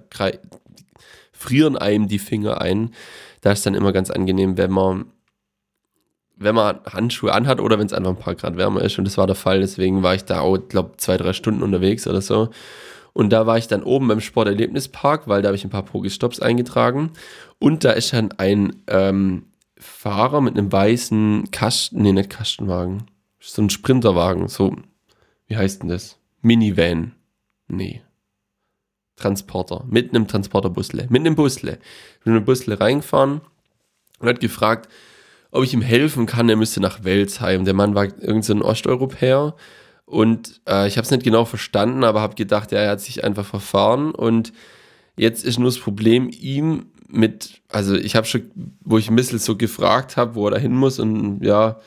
[1.31, 2.95] frieren einem die Finger ein.
[3.41, 5.05] Da ist dann immer ganz angenehm, wenn man
[6.41, 8.97] wenn man Handschuhe anhat oder wenn es einfach ein paar Grad wärmer ist.
[8.97, 9.59] Und das war der Fall.
[9.59, 12.49] Deswegen war ich da auch, glaube zwei, drei Stunden unterwegs oder so.
[13.13, 16.39] Und da war ich dann oben beim Sporterlebnispark, weil da habe ich ein paar Pokestops
[16.39, 17.11] eingetragen.
[17.59, 23.07] Und da ist dann ein ähm, Fahrer mit einem weißen Kasten, nee, nicht Kastenwagen,
[23.39, 24.75] so ein Sprinterwagen, so,
[25.47, 26.17] wie heißt denn das?
[26.41, 27.13] Minivan.
[27.67, 28.01] Nee.
[29.15, 29.83] Transporter.
[29.87, 31.07] Mit einem Transporterbusle.
[31.09, 31.79] Mit einem Busle.
[32.23, 33.41] Mit einem Busle reingefahren
[34.19, 34.89] und hat gefragt,
[35.51, 36.49] ob ich ihm helfen kann.
[36.49, 37.65] Er müsste nach Welsheim.
[37.65, 39.55] Der Mann war irgendein so Osteuropäer.
[40.05, 43.23] Und äh, ich habe es nicht genau verstanden, aber habe gedacht, ja, er hat sich
[43.23, 44.11] einfach verfahren.
[44.11, 44.51] Und
[45.15, 49.39] jetzt ist nur das Problem, ihm mit, also ich habe schon, wo ich ein bisschen
[49.39, 51.79] so gefragt habe, wo er da hin muss und ja,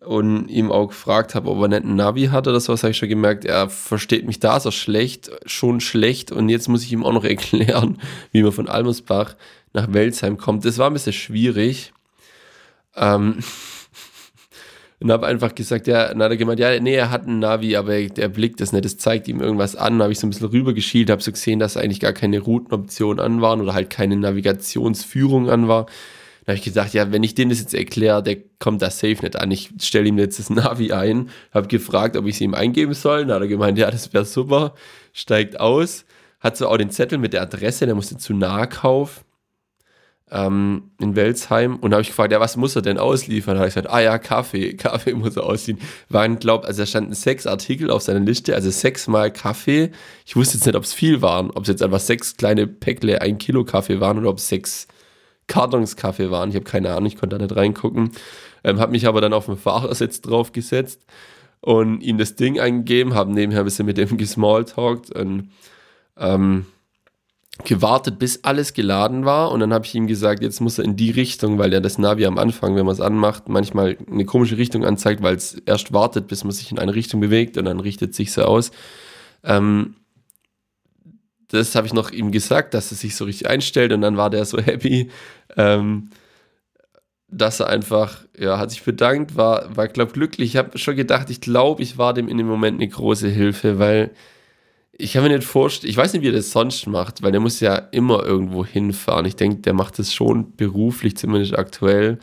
[0.00, 2.96] und ihm auch gefragt habe, ob er nicht einen Navi hat oder sowas, habe ich
[2.96, 7.04] schon gemerkt, er versteht mich da so schlecht, schon schlecht und jetzt muss ich ihm
[7.04, 7.98] auch noch erklären,
[8.32, 9.36] wie man von Almersbach
[9.72, 10.64] nach Welsheim kommt.
[10.64, 11.92] Das war ein bisschen schwierig.
[12.96, 13.38] Ähm,
[15.00, 17.74] und habe einfach gesagt, ja, dann hat er gemeint, ja, nee, er hat einen Navi,
[17.76, 20.02] aber der blickt das nicht, das zeigt ihm irgendwas an.
[20.02, 23.40] habe ich so ein bisschen rübergeschielt, habe so gesehen, dass eigentlich gar keine Routenoption an
[23.40, 25.86] waren oder halt keine Navigationsführung an war.
[26.44, 29.22] Dann habe ich gesagt, ja, wenn ich dem das jetzt erkläre, der kommt da safe
[29.22, 29.50] nicht an.
[29.50, 33.24] Ich stelle ihm jetzt das Navi ein, habe gefragt, ob ich es ihm eingeben soll.
[33.24, 34.74] Dann hat er gemeint, ja, das wäre super,
[35.14, 36.04] steigt aus,
[36.40, 39.24] hat so auch den Zettel mit der Adresse, der musste zu Nahkauf
[40.30, 43.54] ähm, in Welsheim und habe ich gefragt, ja, was muss er denn ausliefern?
[43.54, 45.78] Da habe ich gesagt, ah ja, Kaffee, Kaffee muss er ausziehen.
[46.08, 49.90] Waren, glaub, also da standen sechs Artikel auf seiner Liste, also sechsmal Kaffee.
[50.24, 53.20] Ich wusste jetzt nicht, ob es viel waren, ob es jetzt einfach sechs kleine Päckle,
[53.20, 54.86] ein Kilo Kaffee waren oder ob es sechs
[55.48, 56.50] Kartons Kaffee waren.
[56.50, 58.12] Ich habe keine Ahnung, ich konnte da nicht reingucken.
[58.62, 61.04] Ähm, habe mich aber dann auf den Fahrersitz draufgesetzt
[61.60, 65.50] und ihm das Ding eingegeben, habe nebenher ein bisschen mit dem gesmalltalkt und
[66.16, 66.66] ähm,
[67.64, 70.96] gewartet, bis alles geladen war und dann habe ich ihm gesagt, jetzt muss er in
[70.96, 74.56] die Richtung, weil er das Navi am Anfang, wenn man es anmacht, manchmal eine komische
[74.56, 77.80] Richtung anzeigt, weil es erst wartet, bis man sich in eine Richtung bewegt und dann
[77.80, 78.70] richtet sich so aus.
[79.44, 79.96] Ähm,
[81.48, 84.30] das habe ich noch ihm gesagt, dass es sich so richtig einstellt und dann war
[84.30, 85.10] der so happy,
[85.56, 86.10] ähm,
[87.28, 90.50] dass er einfach, ja, hat sich bedankt, war, war glaube glücklich.
[90.50, 93.78] Ich habe schon gedacht, ich glaube, ich war dem in dem Moment eine große Hilfe,
[93.78, 94.10] weil
[95.00, 97.40] ich kann mir nicht vorstellen, ich weiß nicht, wie er das sonst macht, weil der
[97.40, 99.26] muss ja immer irgendwo hinfahren.
[99.26, 102.18] Ich denke, der macht das schon beruflich, zumindest aktuell,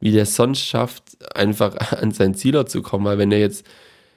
[0.00, 1.02] wie der sonst schafft,
[1.34, 3.04] einfach an sein Ziel zu kommen.
[3.04, 3.66] Weil wenn er jetzt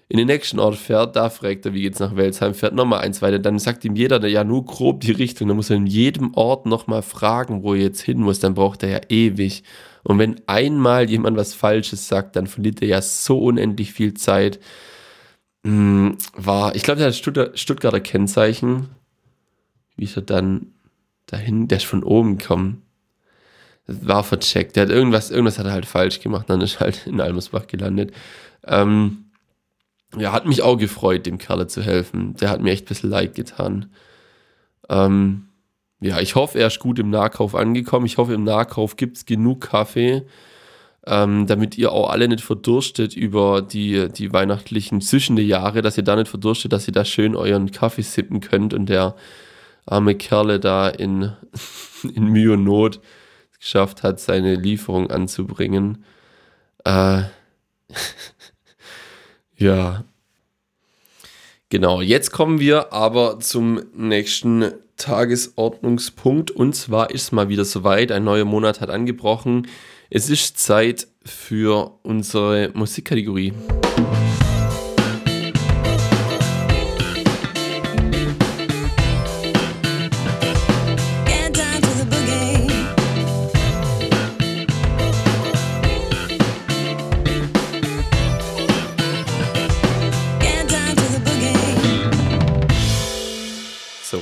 [0.09, 3.21] in den nächsten Ort fährt, da fragt er, wie geht's nach Welsheim, fährt nochmal eins
[3.21, 6.33] weiter, dann sagt ihm jeder ja nur grob die Richtung, dann muss er in jedem
[6.33, 9.63] Ort nochmal fragen, wo er jetzt hin muss, dann braucht er ja ewig.
[10.03, 14.59] Und wenn einmal jemand was Falsches sagt, dann verliert er ja so unendlich viel Zeit.
[15.63, 18.89] Hm, war, ich glaube, der hat Stuttgart, Stuttgarter Kennzeichen.
[19.95, 20.73] Wie ist er dann
[21.27, 21.67] dahin?
[21.67, 22.83] Der ist von oben gekommen.
[23.87, 24.75] War vercheckt.
[24.75, 27.67] Der hat irgendwas, irgendwas hat er halt falsch gemacht, dann ist er halt in Almersbach
[27.67, 28.13] gelandet.
[28.65, 29.25] Ähm,
[30.17, 32.35] ja, hat mich auch gefreut, dem Kerle zu helfen.
[32.35, 33.91] Der hat mir echt ein bisschen leid getan.
[34.89, 35.47] Ähm,
[36.01, 38.05] ja, ich hoffe, er ist gut im Nahkauf angekommen.
[38.05, 40.23] Ich hoffe, im Nahkauf gibt es genug Kaffee,
[41.07, 46.03] ähm, damit ihr auch alle nicht verdurstet über die, die weihnachtlichen zwischende Jahre, dass ihr
[46.03, 49.15] da nicht verdurstet, dass ihr da schön euren Kaffee sippen könnt und der
[49.85, 51.33] arme Kerle da in,
[52.15, 52.99] in Mühe und Not
[53.59, 56.03] geschafft hat, seine Lieferung anzubringen.
[56.83, 57.23] Äh,
[59.57, 60.03] ja.
[61.69, 66.51] Genau, jetzt kommen wir aber zum nächsten Tagesordnungspunkt.
[66.51, 68.11] Und zwar ist mal wieder soweit.
[68.11, 69.67] Ein neuer Monat hat angebrochen.
[70.13, 73.53] Es ist Zeit für unsere Musikkategorie.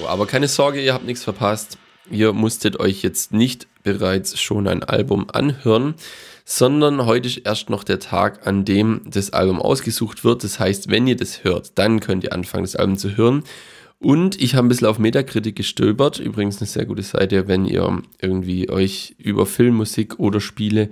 [0.07, 1.77] aber keine Sorge, ihr habt nichts verpasst.
[2.11, 5.93] Ihr musstet euch jetzt nicht bereits schon ein Album anhören,
[6.43, 10.43] sondern heute ist erst noch der Tag, an dem das Album ausgesucht wird.
[10.43, 13.43] Das heißt, wenn ihr das hört, dann könnt ihr anfangen, das Album zu hören.
[13.99, 16.19] Und ich habe ein bisschen auf Metakritik gestöbert.
[16.19, 20.89] Übrigens eine sehr gute Seite, wenn ihr irgendwie euch über Filmmusik oder Spiele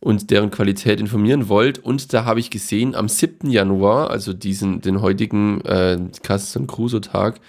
[0.00, 1.78] und deren Qualität informieren wollt.
[1.78, 3.48] Und da habe ich gesehen, am 7.
[3.48, 7.40] Januar, also diesen, den heutigen äh, Cassis Crusoe Tag,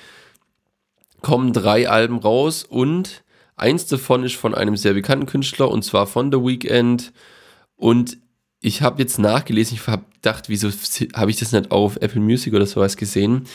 [1.24, 3.24] kommen drei Alben raus und
[3.56, 7.12] eins davon ist von einem sehr bekannten Künstler und zwar von The Weeknd.
[7.76, 8.18] Und
[8.60, 10.70] ich habe jetzt nachgelesen, ich habe gedacht, wieso
[11.16, 13.46] habe ich das nicht auf Apple Music oder sowas gesehen?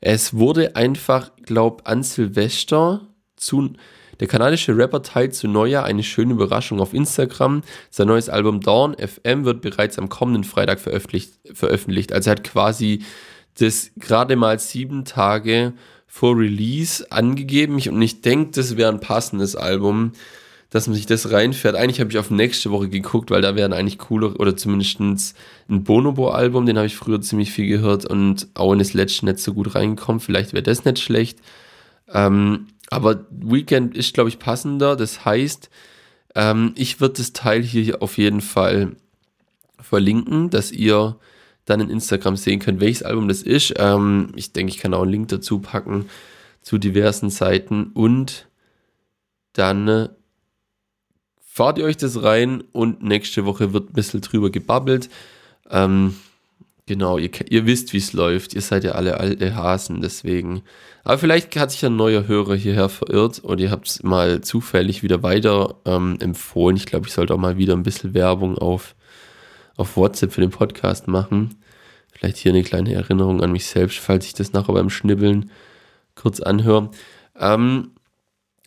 [0.00, 3.06] Es wurde einfach, glaub, an Silvester
[3.36, 3.72] zu.
[4.20, 7.62] Der kanadische Rapper teilt zu Neujahr eine schöne Überraschung auf Instagram.
[7.90, 11.34] Sein neues Album Dawn FM wird bereits am kommenden Freitag veröffentlicht.
[11.52, 12.12] veröffentlicht.
[12.12, 13.04] Also er hat quasi
[13.58, 15.74] das gerade mal sieben Tage
[16.08, 17.74] vor Release angegeben.
[17.74, 20.12] und ich denke, das wäre ein passendes Album,
[20.70, 21.76] dass man sich das reinfährt.
[21.76, 25.84] Eigentlich habe ich auf nächste Woche geguckt, weil da wären eigentlich cooler, oder zumindest ein
[25.84, 29.54] Bonobo-Album, den habe ich früher ziemlich viel gehört und auch in das letzte nicht so
[29.54, 30.20] gut reingekommen.
[30.20, 31.38] Vielleicht wäre das nicht schlecht.
[32.12, 34.96] Ähm, aber Weekend ist, glaube ich, passender.
[34.96, 35.70] Das heißt,
[36.34, 38.96] ähm, ich würde das Teil hier auf jeden Fall
[39.80, 41.16] verlinken, dass ihr
[41.68, 43.74] dann in Instagram sehen könnt, welches Album das ist.
[43.76, 46.06] Ähm, ich denke, ich kann auch einen Link dazu packen
[46.62, 48.48] zu diversen Seiten und
[49.52, 50.08] dann äh,
[51.40, 55.08] fahrt ihr euch das rein und nächste Woche wird ein bisschen drüber gebabbelt.
[55.70, 56.14] Ähm,
[56.86, 58.54] genau, ihr, ihr wisst, wie es läuft.
[58.54, 60.62] Ihr seid ja alle alte Hasen, deswegen.
[61.04, 65.02] Aber vielleicht hat sich ein neuer Hörer hierher verirrt und ihr habt es mal zufällig
[65.02, 66.76] wieder weiter ähm, empfohlen.
[66.76, 68.94] Ich glaube, ich sollte auch mal wieder ein bisschen Werbung auf
[69.78, 71.56] auf WhatsApp für den Podcast machen.
[72.12, 75.50] Vielleicht hier eine kleine Erinnerung an mich selbst, falls ich das nachher beim Schnibbeln
[76.14, 76.90] kurz anhöre.
[77.38, 77.92] Ähm,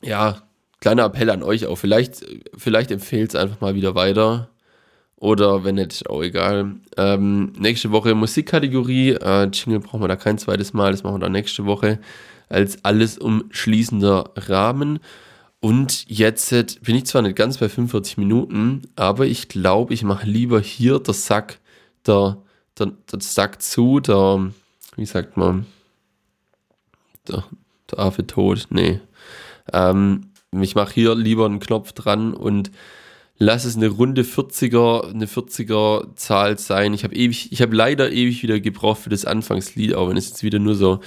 [0.02, 0.42] ja,
[0.80, 1.76] kleiner Appell an euch auch.
[1.76, 2.26] Vielleicht,
[2.58, 4.50] vielleicht empfehlt es einfach mal wieder weiter.
[5.18, 6.78] Oder wenn nicht, auch egal.
[6.98, 9.12] Ähm, nächste Woche Musikkategorie.
[9.12, 10.92] Äh, Jingle brauchen wir da kein zweites Mal.
[10.92, 12.00] Das machen wir dann nächste Woche
[12.50, 15.00] als alles umschließender Rahmen.
[15.62, 16.50] Und jetzt
[16.82, 21.00] bin ich zwar nicht ganz bei 45 Minuten, aber ich glaube, ich mache lieber hier
[21.00, 21.60] der Sack,
[22.08, 22.38] der,
[22.80, 24.52] der, der Sack zu, der,
[24.96, 25.68] wie sagt man,
[27.28, 27.46] der,
[27.92, 29.02] der Affe tot, nee.
[29.72, 32.72] Ähm, ich mache hier lieber einen Knopf dran und
[33.38, 36.96] lass es eine runde 40er, eine 40er Zahl sein.
[36.96, 40.30] Ich habe ewig, ich habe leider ewig wieder gebraucht für das Anfangslied, auch wenn es
[40.30, 41.02] jetzt wieder nur so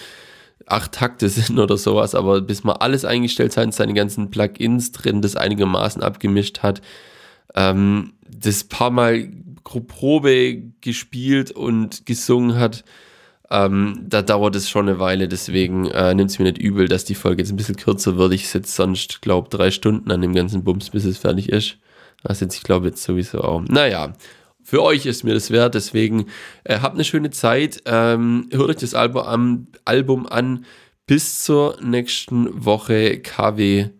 [0.67, 5.23] acht Takte sind oder sowas, aber bis man alles eingestellt hat, seine ganzen Plugins drin,
[5.23, 6.81] das einigermaßen abgemischt hat,
[7.55, 9.31] ähm, das paar Mal
[9.63, 12.85] Probe gespielt und gesungen hat,
[13.51, 17.05] ähm, da dauert es schon eine Weile, deswegen äh, nimmt es mir nicht übel, dass
[17.05, 18.33] die Folge jetzt ein bisschen kürzer wird.
[18.33, 21.77] Ich sitze sonst, glaube drei Stunden an dem ganzen Bums, bis es fertig ist.
[22.23, 23.63] Das sitze ich, glaube jetzt sowieso auch.
[23.63, 24.15] Naja,
[24.65, 26.27] für euch ist mir das wert, deswegen
[26.65, 27.83] äh, habt eine schöne Zeit.
[27.85, 30.65] Ähm, hört euch das Album an, Album an.
[31.07, 33.91] Bis zur nächsten Woche KW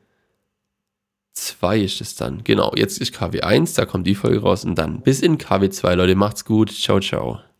[1.35, 2.43] 2 ist es dann.
[2.45, 5.69] Genau, jetzt ist KW 1, da kommt die Folge raus und dann bis in KW
[5.69, 6.15] 2, Leute.
[6.15, 6.73] Macht's gut.
[6.73, 7.54] Ciao, ciao.